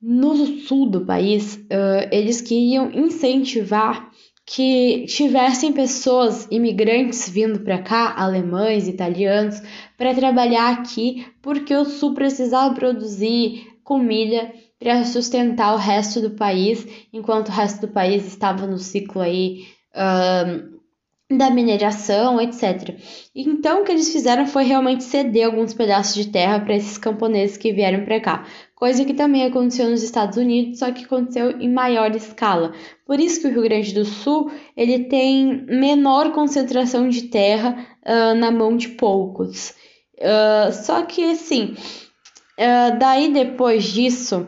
[0.00, 4.10] no sul do país, uh, eles queriam incentivar
[4.46, 9.60] que tivessem pessoas imigrantes vindo para cá, alemães, italianos,
[9.96, 16.86] para trabalhar aqui, porque o sul precisava produzir comida para sustentar o resto do país,
[17.10, 20.78] enquanto o resto do país estava no ciclo aí uh,
[21.34, 22.98] da mineração, etc.
[23.34, 27.56] Então, o que eles fizeram foi realmente ceder alguns pedaços de terra para esses camponeses
[27.56, 31.72] que vieram para cá, coisa que também aconteceu nos Estados Unidos, só que aconteceu em
[31.72, 32.72] maior escala.
[33.06, 37.74] Por isso que o Rio Grande do Sul ele tem menor concentração de terra
[38.04, 39.74] uh, na mão de poucos.
[40.18, 41.74] Uh, só que assim,
[42.58, 44.46] uh, daí depois disso,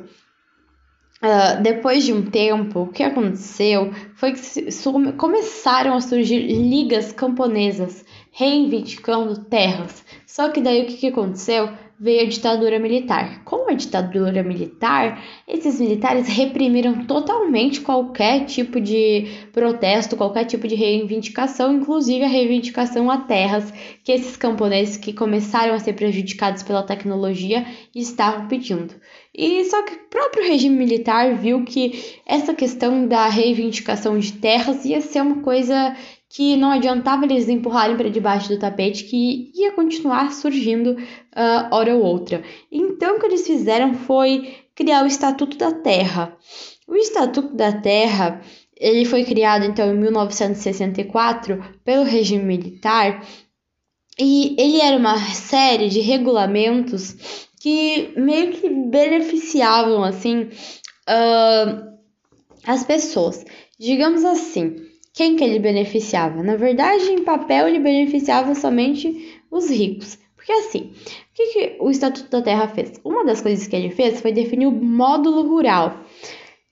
[1.23, 8.07] Uh, depois de um tempo, o que aconteceu foi que começaram a surgir ligas camponesas
[8.33, 10.03] reivindicando terras.
[10.27, 11.69] Só que daí o que, que aconteceu?
[12.01, 13.45] Veio a ditadura militar.
[13.45, 20.75] Com a ditadura militar, esses militares reprimiram totalmente qualquer tipo de protesto, qualquer tipo de
[20.75, 23.71] reivindicação, inclusive a reivindicação a terras
[24.03, 28.95] que esses camponeses que começaram a ser prejudicados pela tecnologia estavam pedindo.
[29.35, 34.87] E só que o próprio regime militar viu que essa questão da reivindicação de terras
[34.87, 35.95] ia ser uma coisa
[36.31, 41.97] que não adiantava eles empurrarem para debaixo do tapete, que ia continuar surgindo uh, hora
[41.97, 42.41] ou outra.
[42.71, 46.37] Então, o que eles fizeram foi criar o Estatuto da Terra.
[46.87, 48.41] O Estatuto da Terra
[48.77, 53.23] ele foi criado então em 1964 pelo regime militar
[54.19, 60.49] e ele era uma série de regulamentos que meio que beneficiavam assim
[61.09, 61.91] uh,
[62.65, 63.45] as pessoas.
[63.79, 66.43] Digamos assim, quem que ele beneficiava?
[66.43, 70.19] Na verdade, em papel, ele beneficiava somente os ricos.
[70.37, 73.01] Porque assim, o que, que o Estatuto da Terra fez?
[73.05, 76.01] Uma das coisas que ele fez foi definir o módulo rural.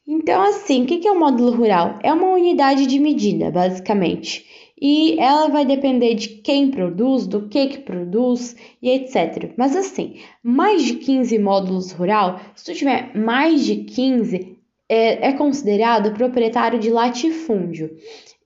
[0.06, 1.98] Então, assim, o que, que é o módulo rural?
[2.02, 4.46] É uma unidade de medida, basicamente.
[4.80, 9.52] E ela vai depender de quem produz, do que que produz e etc.
[9.56, 14.56] Mas assim, mais de 15 módulos rural, se tu tiver mais de 15,
[14.88, 17.90] é, é considerado proprietário de latifúndio.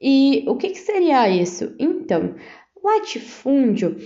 [0.02, 1.74] E o que, que seria isso?
[1.78, 2.34] Então,
[2.82, 3.96] latifúndio,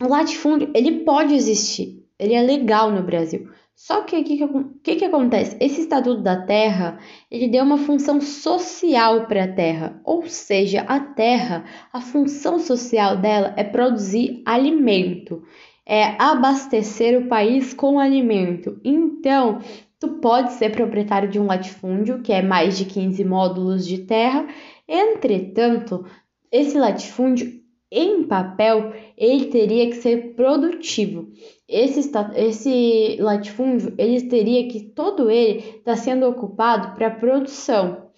[0.00, 3.48] o latifúndio ele pode existir, ele é legal no Brasil.
[3.76, 4.38] Só que o que,
[4.82, 5.56] que, que, acontece?
[5.60, 11.00] Esse Estatuto da Terra, ele deu uma função social para a Terra, ou seja, a
[11.00, 15.42] Terra, a função social dela é produzir alimento,
[15.84, 18.80] é abastecer o país com alimento.
[18.84, 19.58] Então,
[19.98, 24.46] tu pode ser proprietário de um latifúndio, que é mais de 15 módulos de terra,
[24.88, 26.06] Entretanto,
[26.50, 31.28] esse latifúndio em papel ele teria que ser produtivo.
[31.68, 38.10] Esse, esse latifúndio ele teria que todo ele está sendo ocupado para produção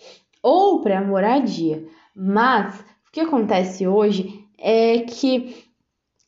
[0.42, 1.86] ou para moradia.
[2.14, 5.54] Mas o que acontece hoje é que,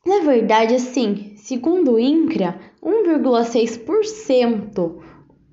[0.05, 5.01] na verdade, assim, segundo o INCRA, 1,6%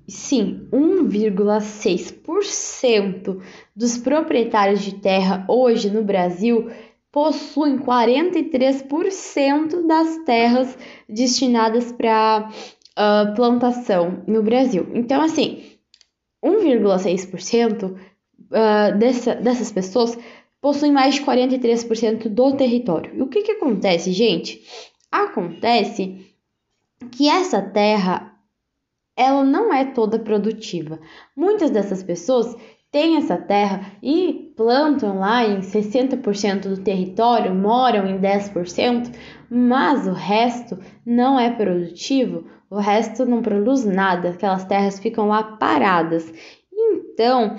[0.07, 3.41] Sim, 1,6%
[3.75, 6.71] dos proprietários de terra hoje no Brasil
[7.11, 10.77] possuem 43% das terras
[11.09, 14.87] destinadas para uh, plantação no Brasil.
[14.93, 15.73] Então, assim,
[16.43, 17.97] 1,6% uh,
[18.97, 20.17] dessa, dessas pessoas
[20.61, 23.13] possuem mais de 43% do território.
[23.13, 24.65] E o que, que acontece, gente?
[25.11, 26.25] Acontece
[27.11, 28.36] que essa terra
[29.17, 30.99] ela não é toda produtiva.
[31.35, 32.55] Muitas dessas pessoas
[32.91, 39.13] têm essa terra e plantam lá em 60% do território, moram em 10%,
[39.49, 45.43] mas o resto não é produtivo, o resto não produz nada, aquelas terras ficam lá
[45.43, 46.31] paradas.
[46.71, 47.57] Então,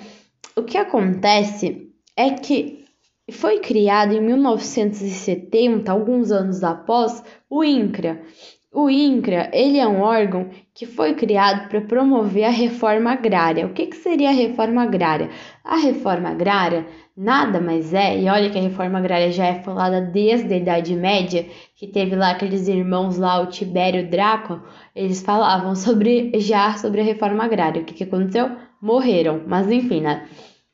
[0.57, 2.85] o que acontece é que
[3.31, 8.23] foi criado em 1970, alguns anos após, o INCRA,
[8.72, 13.66] o INCRA, ele é um órgão que foi criado para promover a reforma agrária.
[13.66, 15.31] O que, que seria a reforma agrária?
[15.64, 20.00] A reforma agrária nada mais é, e olha que a reforma agrária já é falada
[20.00, 24.62] desde a Idade Média, que teve lá aqueles irmãos lá, o Tibério Drácula,
[24.94, 27.83] eles falavam sobre já sobre a reforma agrária.
[27.83, 28.50] O que, que aconteceu?
[28.81, 30.29] Morreram, mas enfim, né?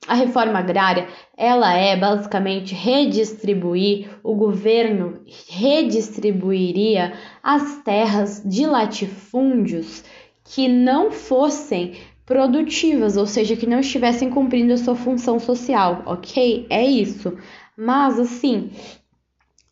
[0.06, 10.04] A reforma agrária, ela é basicamente redistribuir, o governo redistribuiria as terras de latifúndios
[10.44, 11.94] que não fossem
[12.26, 16.66] produtivas, ou seja, que não estivessem cumprindo a sua função social, ok?
[16.68, 17.36] É isso.
[17.76, 18.70] Mas, assim,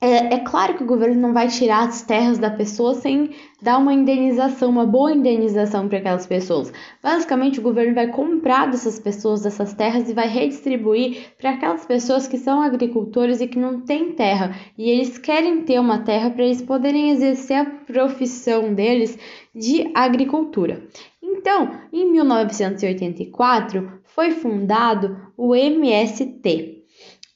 [0.03, 3.31] é, é, claro que o governo não vai tirar as terras da pessoa sem
[3.63, 6.73] dar uma indenização, uma boa indenização para aquelas pessoas.
[7.01, 12.27] Basicamente, o governo vai comprar dessas pessoas dessas terras e vai redistribuir para aquelas pessoas
[12.27, 14.57] que são agricultores e que não têm terra.
[14.77, 19.17] E eles querem ter uma terra para eles poderem exercer a profissão deles
[19.55, 20.83] de agricultura.
[21.23, 26.82] Então, em 1984, foi fundado o MST,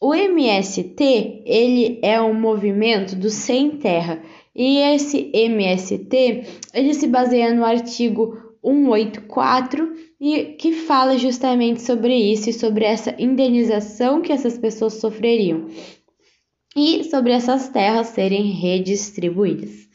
[0.00, 4.22] o MST, ele é um movimento do sem terra.
[4.54, 6.44] E esse MST,
[6.74, 13.14] ele se baseia no artigo 184 e que fala justamente sobre isso e sobre essa
[13.18, 15.68] indenização que essas pessoas sofreriam
[16.74, 19.88] e sobre essas terras serem redistribuídas.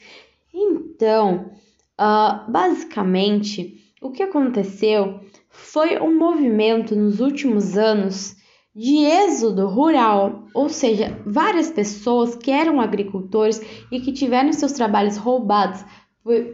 [0.54, 1.52] Então,
[2.00, 8.36] uh, basicamente, o que aconteceu foi um movimento nos últimos anos
[8.76, 13.62] de êxodo rural, ou seja, várias pessoas que eram agricultores
[13.92, 15.84] e que tiveram seus trabalhos roubados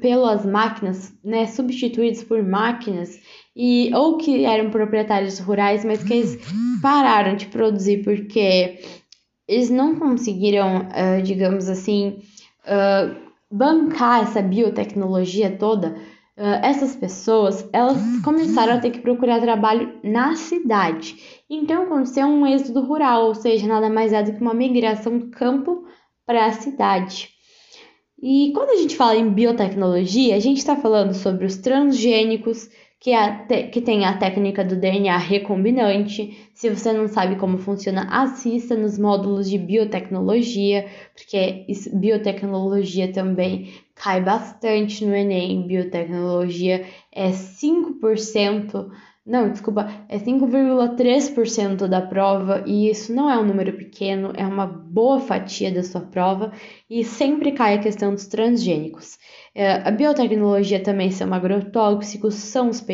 [0.01, 3.20] pelas máquinas, né, substituídos por máquinas,
[3.55, 6.39] e ou que eram proprietários rurais, mas que eles
[6.82, 8.80] pararam de produzir porque
[9.47, 12.20] eles não conseguiram, uh, digamos assim,
[12.65, 13.15] uh,
[13.51, 15.97] bancar essa biotecnologia toda.
[16.38, 22.45] Uh, essas pessoas elas começaram a ter que procurar trabalho na cidade então aconteceu um
[22.45, 25.85] êxodo rural, ou seja, nada mais é do que uma migração do campo
[26.25, 27.29] para a cidade.
[28.21, 32.69] E quando a gente fala em biotecnologia, a gente está falando sobre os transgênicos,
[32.99, 36.49] que, é que tem a técnica do DNA recombinante.
[36.53, 44.21] Se você não sabe como funciona, assista nos módulos de biotecnologia, porque biotecnologia também cai
[44.21, 45.67] bastante no Enem.
[45.67, 48.89] Biotecnologia é 5%
[49.27, 54.65] não, desculpa, é 5,3% da prova e isso não é um número pequeno, é uma
[54.65, 56.53] boa fatia da sua prova
[56.89, 59.19] e sempre cai a questão dos transgênicos.
[59.58, 62.86] É, a biotecnologia também são agrotóxicos, são os,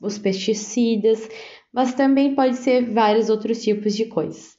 [0.00, 1.28] os pesticidas,
[1.72, 4.56] mas também pode ser vários outros tipos de coisas.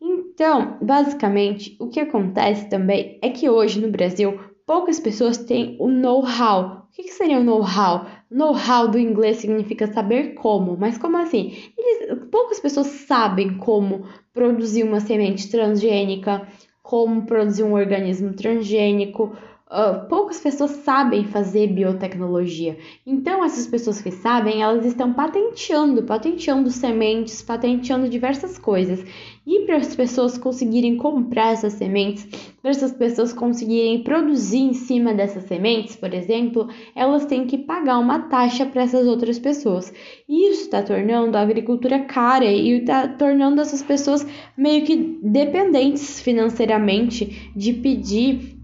[0.00, 5.88] Então, basicamente, o que acontece também é que hoje no Brasil poucas pessoas têm o
[5.88, 8.06] know-how o que, que seria o know-how?
[8.30, 11.72] Know-how do inglês significa saber como, mas como assim?
[11.74, 16.46] Eles, poucas pessoas sabem como produzir uma semente transgênica,
[16.82, 19.34] como produzir um organismo transgênico,
[19.72, 22.76] Uh, poucas pessoas sabem fazer biotecnologia.
[23.06, 29.02] Então, essas pessoas que sabem, elas estão patenteando, patenteando sementes, patenteando diversas coisas.
[29.46, 32.28] E para as pessoas conseguirem comprar essas sementes,
[32.60, 37.98] para essas pessoas conseguirem produzir em cima dessas sementes, por exemplo, elas têm que pagar
[37.98, 39.90] uma taxa para essas outras pessoas.
[40.28, 46.20] E isso está tornando a agricultura cara e está tornando essas pessoas meio que dependentes
[46.20, 48.60] financeiramente de pedir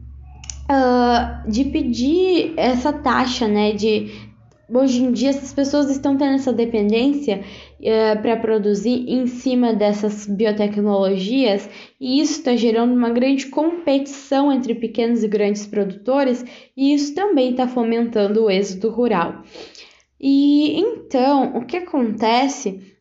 [0.70, 3.72] uh, de pedir essa taxa, né?
[3.72, 4.28] De
[4.70, 7.40] hoje em dia essas pessoas estão tendo essa dependência
[7.80, 14.74] uh, para produzir em cima dessas biotecnologias e isso está gerando uma grande competição entre
[14.74, 16.44] pequenos e grandes produtores
[16.76, 19.42] e isso também está fomentando o êxodo rural.
[20.20, 22.97] E então o que acontece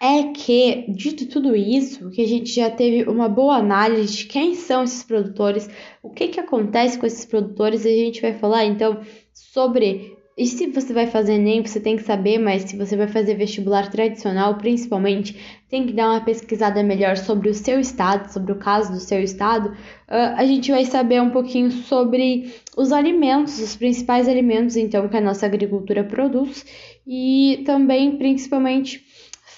[0.00, 4.54] é que, dito tudo isso, que a gente já teve uma boa análise de quem
[4.54, 5.68] são esses produtores,
[6.02, 9.00] o que, que acontece com esses produtores, a gente vai falar então
[9.32, 10.14] sobre.
[10.38, 13.36] E se você vai fazer Enem, você tem que saber, mas se você vai fazer
[13.36, 15.34] vestibular tradicional, principalmente,
[15.66, 19.22] tem que dar uma pesquisada melhor sobre o seu estado, sobre o caso do seu
[19.22, 19.74] estado.
[20.06, 25.22] A gente vai saber um pouquinho sobre os alimentos, os principais alimentos, então, que a
[25.22, 26.66] nossa agricultura produz,
[27.06, 29.05] e também, principalmente,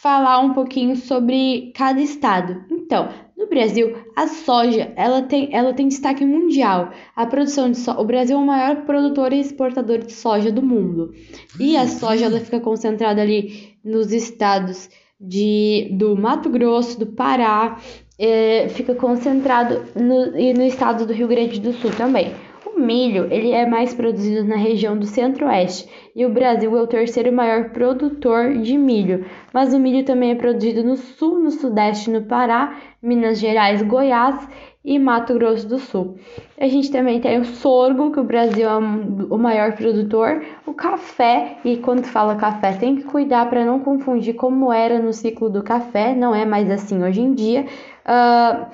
[0.01, 2.65] falar um pouquinho sobre cada estado.
[2.71, 6.91] Então, no Brasil, a soja ela tem, ela tem destaque mundial.
[7.17, 10.63] A produção de soja, o Brasil é o maior produtor e exportador de soja do
[10.63, 11.13] mundo.
[11.59, 14.89] E a soja ela fica concentrada ali nos estados
[15.21, 17.79] de, do Mato Grosso, do Pará,
[18.19, 22.35] é, fica concentrado no, e no estado do Rio Grande do Sul também.
[22.79, 26.87] O milho ele é mais produzido na região do centro-oeste e o Brasil é o
[26.87, 32.09] terceiro maior produtor de milho, mas o milho também é produzido no sul, no sudeste,
[32.09, 34.49] no Pará, Minas Gerais, Goiás
[34.85, 36.19] e Mato Grosso do Sul.
[36.57, 41.59] A gente também tem o sorgo, que o Brasil é o maior produtor, o café,
[41.65, 45.65] e quando fala café tem que cuidar para não confundir como era no ciclo do
[45.65, 47.67] café, não é mais assim hoje em dia.
[48.07, 48.67] Uh,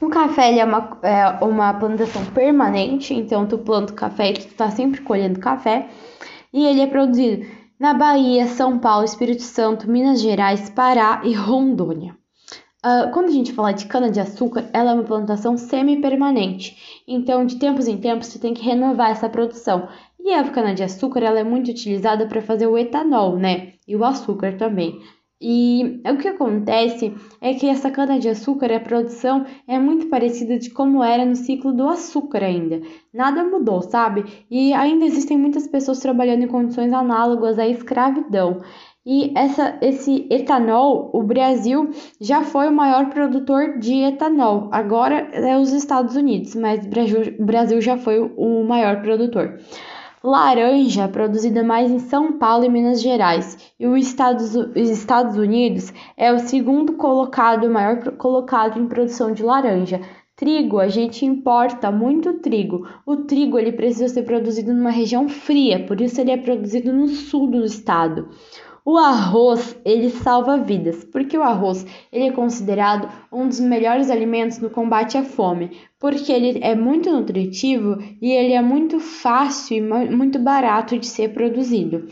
[0.00, 4.34] o café ele é, uma, é uma plantação permanente, então tu planta o café e
[4.34, 5.88] tu tá sempre colhendo café.
[6.52, 7.46] E ele é produzido
[7.78, 12.16] na Bahia, São Paulo, Espírito Santo, Minas Gerais, Pará e Rondônia.
[12.84, 17.02] Uh, quando a gente fala de cana-de-açúcar, ela é uma plantação semi-permanente.
[17.06, 19.88] Então, de tempos em tempos, você tem que renovar essa produção.
[20.20, 23.72] E a cana-de-açúcar, ela é muito utilizada para fazer o etanol, né?
[23.88, 25.00] E o açúcar também.
[25.40, 31.04] E o que acontece é que essa cana-de-açúcar, a produção é muito parecida de como
[31.04, 32.80] era no ciclo do açúcar ainda.
[33.12, 34.24] Nada mudou, sabe?
[34.50, 38.62] E ainda existem muitas pessoas trabalhando em condições análogas à escravidão.
[39.04, 44.70] E essa, esse etanol, o Brasil já foi o maior produtor de etanol.
[44.72, 49.60] Agora é os Estados Unidos, mas o Brasil já foi o maior produtor
[50.26, 55.92] laranja produzida mais em São Paulo e Minas Gerais, e os Estados, os Estados Unidos
[56.16, 60.00] é o segundo colocado, maior colocado em produção de laranja.
[60.34, 62.86] Trigo, a gente importa muito trigo.
[63.06, 67.06] O trigo ele precisa ser produzido numa região fria, por isso ele é produzido no
[67.06, 68.28] sul do estado.
[68.88, 74.58] O arroz, ele salva vidas, porque o arroz, ele é considerado um dos melhores alimentos
[74.58, 79.80] no combate à fome, porque ele é muito nutritivo e ele é muito fácil e
[80.08, 82.06] muito barato de ser produzido.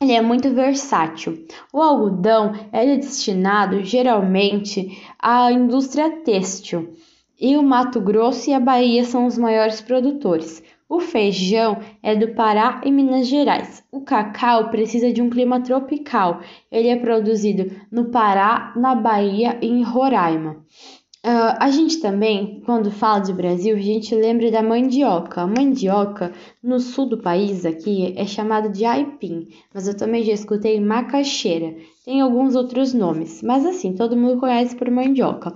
[0.00, 1.44] Ele é muito versátil.
[1.72, 6.94] O algodão é destinado geralmente à indústria têxtil,
[7.40, 10.62] e o Mato Grosso e a Bahia são os maiores produtores.
[10.90, 13.80] O feijão é do Pará e Minas Gerais.
[13.92, 16.40] O cacau precisa de um clima tropical.
[16.68, 20.64] Ele é produzido no Pará, na Bahia e em Roraima.
[21.24, 25.42] Uh, a gente também, quando fala de Brasil, a gente lembra da mandioca.
[25.42, 30.32] A mandioca, no sul do país aqui, é chamada de aipim, mas eu também já
[30.32, 31.76] escutei macaxeira.
[32.04, 35.54] Tem alguns outros nomes, mas assim, todo mundo conhece por mandioca.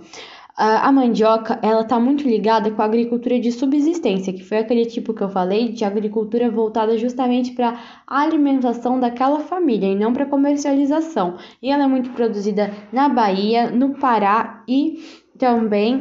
[0.56, 5.12] A mandioca, ela está muito ligada com a agricultura de subsistência, que foi aquele tipo
[5.12, 7.76] que eu falei de agricultura voltada justamente para
[8.06, 11.38] a alimentação daquela família e não para comercialização.
[11.60, 15.02] E ela é muito produzida na Bahia, no Pará e
[15.36, 15.96] também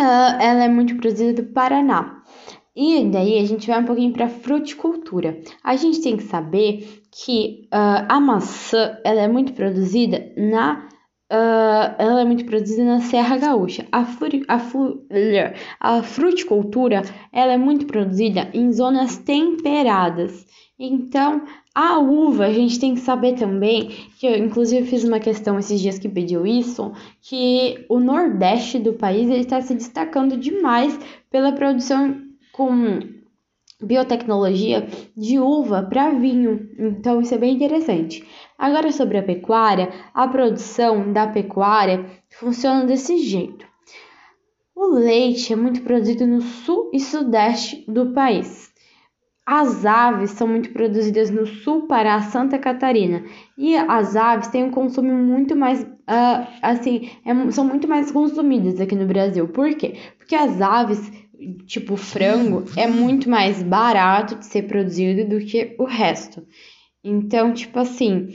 [0.00, 2.20] uh, ela é muito produzida do Paraná.
[2.74, 5.38] E daí a gente vai um pouquinho para fruticultura.
[5.62, 10.88] A gente tem que saber que uh, a maçã ela é muito produzida na
[11.32, 13.86] Uh, ela é muito produzida na Serra Gaúcha.
[13.90, 14.60] A, furi, a,
[15.80, 17.00] a fruticultura
[17.32, 20.44] ela é muito produzida em zonas temperadas.
[20.78, 21.40] Então,
[21.74, 25.80] a uva, a gente tem que saber também, que eu inclusive fiz uma questão esses
[25.80, 30.98] dias que pediu isso, que o nordeste do país está se destacando demais
[31.30, 32.20] pela produção
[32.52, 33.00] com
[33.82, 36.68] biotecnologia de uva para vinho.
[36.78, 38.26] Então, isso é bem interessante.
[38.58, 43.66] Agora, sobre a pecuária, a produção da pecuária funciona desse jeito.
[44.74, 48.72] O leite é muito produzido no sul e sudeste do país.
[49.44, 53.24] As aves são muito produzidas no sul Pará, Santa Catarina.
[53.58, 58.80] E as aves têm um consumo muito mais, uh, assim, é, são muito mais consumidas
[58.80, 59.48] aqui no Brasil.
[59.48, 59.96] Por quê?
[60.16, 61.10] Porque as aves
[61.66, 66.46] tipo frango, é muito mais barato de ser produzido do que o resto.
[67.04, 68.28] Então, tipo assim,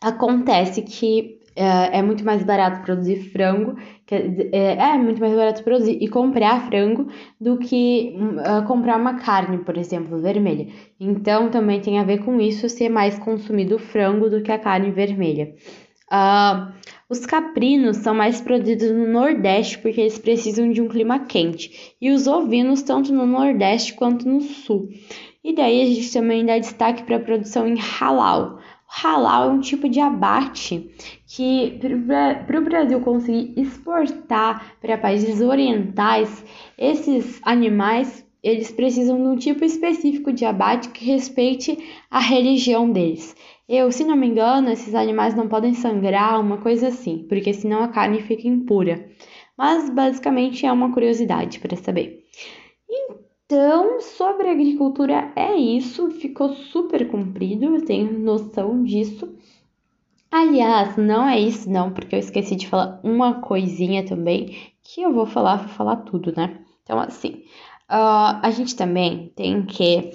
[0.00, 3.76] acontece que é, é muito mais barato produzir frango,
[4.10, 7.06] é, é, muito mais barato produzir e comprar frango
[7.40, 10.66] do que uh, comprar uma carne, por exemplo, vermelha.
[10.98, 14.90] Então, também tem a ver com isso ser mais consumido frango do que a carne
[14.90, 15.54] vermelha.
[16.10, 16.72] Uh,
[17.08, 22.10] os caprinos são mais produzidos no Nordeste porque eles precisam de um clima quente, e
[22.10, 24.88] os ovinos tanto no Nordeste quanto no Sul.
[25.42, 28.58] E daí a gente também dá destaque para a produção em halal.
[28.88, 30.90] O halal é um tipo de abate
[31.26, 31.78] que
[32.46, 36.44] para o Brasil conseguir exportar para países orientais,
[36.78, 41.78] esses animais eles precisam de um tipo específico de abate que respeite
[42.10, 43.34] a religião deles.
[43.68, 47.82] Eu, se não me engano, esses animais não podem sangrar, uma coisa assim, porque senão
[47.82, 49.08] a carne fica impura.
[49.56, 52.24] Mas basicamente é uma curiosidade para saber.
[53.46, 59.34] Então, sobre agricultura é isso, ficou super comprido, eu tenho noção disso.
[60.30, 65.12] Aliás, não é isso não, porque eu esqueci de falar uma coisinha também, que eu
[65.12, 66.58] vou falar, vou falar tudo, né?
[66.82, 67.44] Então, assim,
[67.90, 70.12] uh, a gente também tem que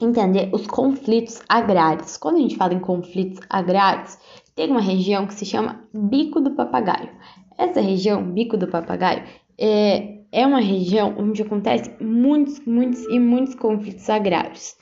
[0.00, 2.16] entender os conflitos agrários.
[2.16, 4.18] Quando a gente fala em conflitos agrários,
[4.54, 7.10] tem uma região que se chama Bico do Papagaio.
[7.56, 9.24] Essa região, Bico do Papagaio,
[9.58, 14.76] é, é uma região onde acontece muitos, muitos e muitos conflitos agrários.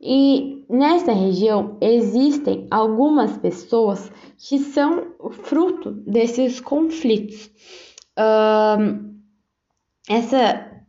[0.00, 7.50] E nessa região existem algumas pessoas que são fruto desses conflitos.
[10.08, 10.82] Essa,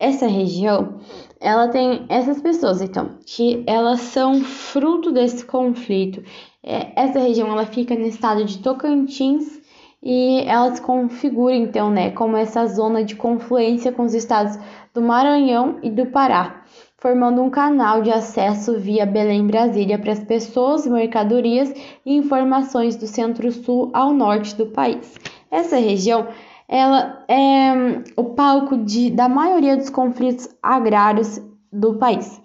[0.00, 0.98] essa região
[1.46, 6.20] ela tem essas pessoas, então, que elas são fruto desse conflito.
[6.60, 9.60] É, essa região ela fica no estado de Tocantins
[10.02, 14.58] e ela se configura então, né, como essa zona de confluência com os estados
[14.92, 16.64] do Maranhão e do Pará,
[16.98, 21.72] formando um canal de acesso via Belém-Brasília para as pessoas, mercadorias
[22.04, 25.14] e informações do centro-sul ao norte do país.
[25.48, 26.26] Essa região
[26.68, 31.40] ela é hum, o palco de, da maioria dos conflitos agrários
[31.72, 32.40] do país.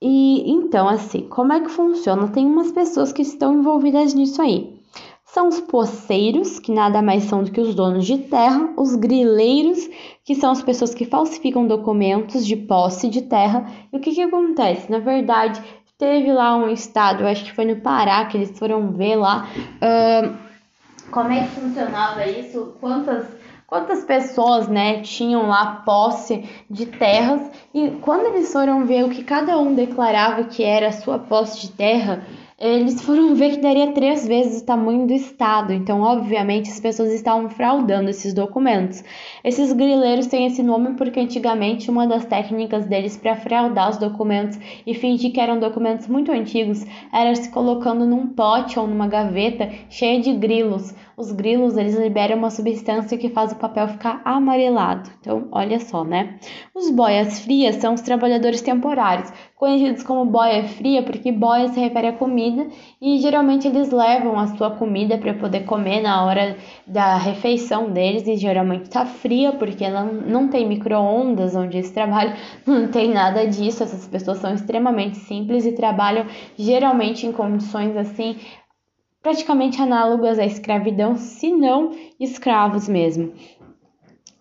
[0.00, 2.28] E então, assim, como é que funciona?
[2.28, 4.76] Tem umas pessoas que estão envolvidas nisso aí.
[5.24, 9.78] São os poceiros, que nada mais são do que os donos de terra, os grileiros,
[10.24, 13.66] que são as pessoas que falsificam documentos de posse de terra.
[13.92, 14.90] E o que, que acontece?
[14.90, 15.62] Na verdade,
[15.98, 20.46] teve lá um estado, acho que foi no Pará, que eles foram ver lá uh,
[21.10, 23.26] como é que funcionava isso, quantas
[23.66, 29.24] quantas pessoas, né, tinham lá posse de terras e quando eles foram ver o que
[29.24, 32.24] cada um declarava que era a sua posse de terra,
[32.58, 35.74] eles foram ver que daria três vezes o tamanho do estado.
[35.74, 39.04] Então, obviamente, as pessoas estavam fraudando esses documentos.
[39.44, 44.58] Esses grileiros têm esse nome porque antigamente uma das técnicas deles para fraudar os documentos
[44.86, 49.70] e fingir que eram documentos muito antigos era se colocando num pote ou numa gaveta
[49.90, 55.08] cheia de grilos os grilos eles liberam uma substância que faz o papel ficar amarelado.
[55.18, 56.38] Então, olha só, né?
[56.74, 62.08] Os boias frias são os trabalhadores temporários, conhecidos como boia fria porque boia se refere
[62.08, 62.66] à comida
[63.00, 66.56] e geralmente eles levam a sua comida para poder comer na hora
[66.86, 72.34] da refeição deles e geralmente está fria porque ela não tem micro-ondas onde eles trabalham,
[72.66, 73.82] não tem nada disso.
[73.82, 76.26] Essas pessoas são extremamente simples e trabalham
[76.58, 78.36] geralmente em condições assim
[79.26, 83.32] praticamente análogas à escravidão, se não escravos mesmo.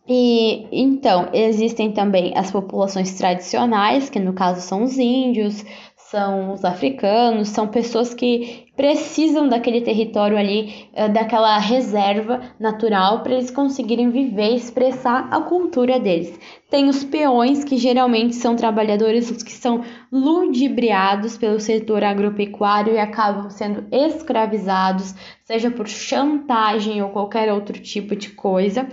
[0.07, 5.65] E então existem também as populações tradicionais, que no caso são os índios,
[6.11, 13.33] são os africanos, são pessoas que precisam daquele território ali, eh, daquela reserva natural para
[13.33, 16.39] eles conseguirem viver e expressar a cultura deles.
[16.69, 23.49] Tem os peões, que geralmente são trabalhadores que são ludibriados pelo setor agropecuário e acabam
[23.49, 28.87] sendo escravizados, seja por chantagem ou qualquer outro tipo de coisa.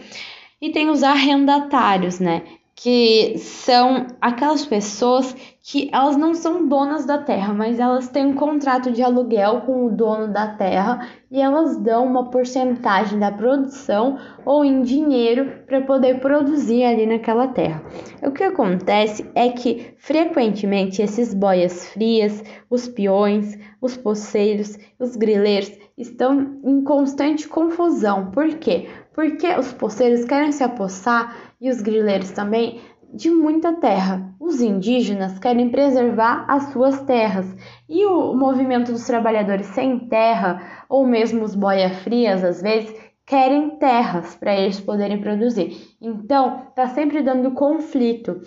[0.62, 2.42] E tem os arrendatários, né?
[2.74, 8.34] Que são aquelas pessoas que elas não são donas da terra, mas elas têm um
[8.34, 14.18] contrato de aluguel com o dono da terra e elas dão uma porcentagem da produção
[14.44, 17.84] ou em dinheiro para poder produzir ali naquela terra.
[18.22, 25.70] O que acontece é que frequentemente esses boias frias, os peões, os poceiros, os grileiros
[25.96, 28.30] estão em constante confusão.
[28.32, 28.88] Por quê?
[29.14, 32.80] Porque os poceiros querem se apossar e os grileiros também,
[33.14, 34.34] de muita terra.
[34.40, 37.46] Os indígenas querem preservar as suas terras
[37.88, 42.92] e o movimento dos trabalhadores sem terra, ou mesmo os boia-frias, às vezes,
[43.24, 45.94] querem terras para eles poderem produzir.
[46.00, 48.40] Então, está sempre dando conflito.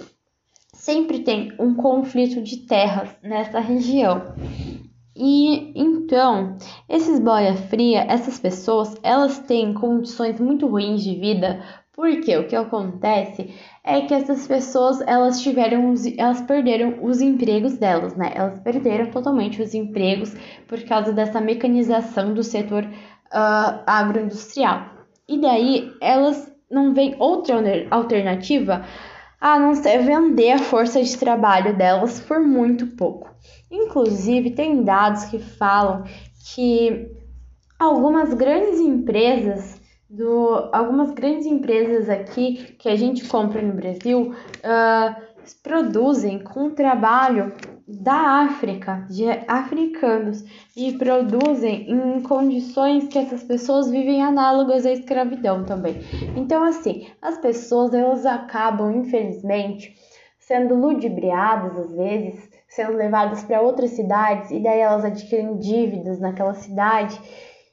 [0.74, 4.36] Sempre tem um conflito de terras nessa região.
[5.16, 6.58] E então,
[6.90, 11.64] esses boia fria, essas pessoas, elas têm condições muito ruins de vida
[11.96, 18.16] porque o que acontece é que essas pessoas elas tiveram elas perderam os empregos delas,
[18.16, 18.34] né?
[18.36, 20.36] Elas perderam totalmente os empregos
[20.68, 24.90] por causa dessa mecanização do setor uh, agroindustrial.
[25.28, 27.56] E daí elas não veem outra
[27.90, 28.86] alternativa
[29.40, 33.30] a não ser vender a força de trabalho delas por muito pouco.
[33.72, 36.04] Inclusive, tem dados que falam
[36.54, 37.10] que
[37.80, 39.85] algumas grandes empresas
[40.16, 45.22] do algumas grandes empresas aqui que a gente compra no Brasil uh,
[45.62, 47.54] produzem com trabalho
[47.88, 50.44] da África, de africanos,
[50.76, 56.02] e produzem em condições que essas pessoas vivem análogas à escravidão também.
[56.36, 59.96] Então, assim, as pessoas elas acabam, infelizmente,
[60.40, 66.56] sendo ludibriadas às vezes, sendo levadas para outras cidades e daí elas adquirem dívidas naquela
[66.56, 67.20] cidade.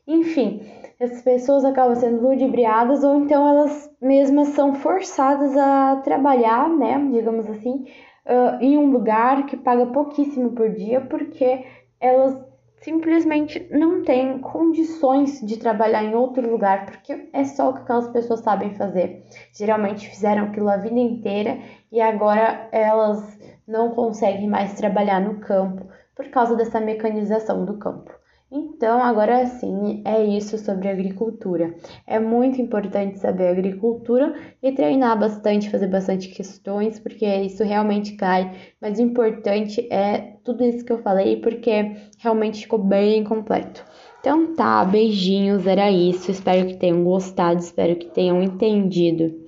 [0.06, 0.60] Enfim,
[1.02, 7.48] essas pessoas acabam sendo ludibriadas ou então elas mesmas são forçadas a trabalhar, né, digamos
[7.50, 7.86] assim,
[8.24, 11.66] uh, em um lugar que paga pouquíssimo por dia porque
[12.00, 12.40] elas
[12.82, 18.08] simplesmente não têm condições de trabalhar em outro lugar porque é só o que aquelas
[18.08, 19.24] pessoas sabem fazer.
[19.52, 21.58] Geralmente fizeram aquilo a vida inteira
[21.90, 25.84] e agora elas não conseguem mais trabalhar no campo
[26.14, 28.21] por causa dessa mecanização do campo.
[28.54, 31.74] Então, agora sim, é isso sobre agricultura.
[32.06, 38.54] É muito importante saber agricultura e treinar bastante, fazer bastante questões, porque isso realmente cai.
[38.78, 43.82] Mas o importante é tudo isso que eu falei, porque realmente ficou bem completo.
[44.20, 46.30] Então tá, beijinhos, era isso.
[46.30, 49.41] Espero que tenham gostado, espero que tenham entendido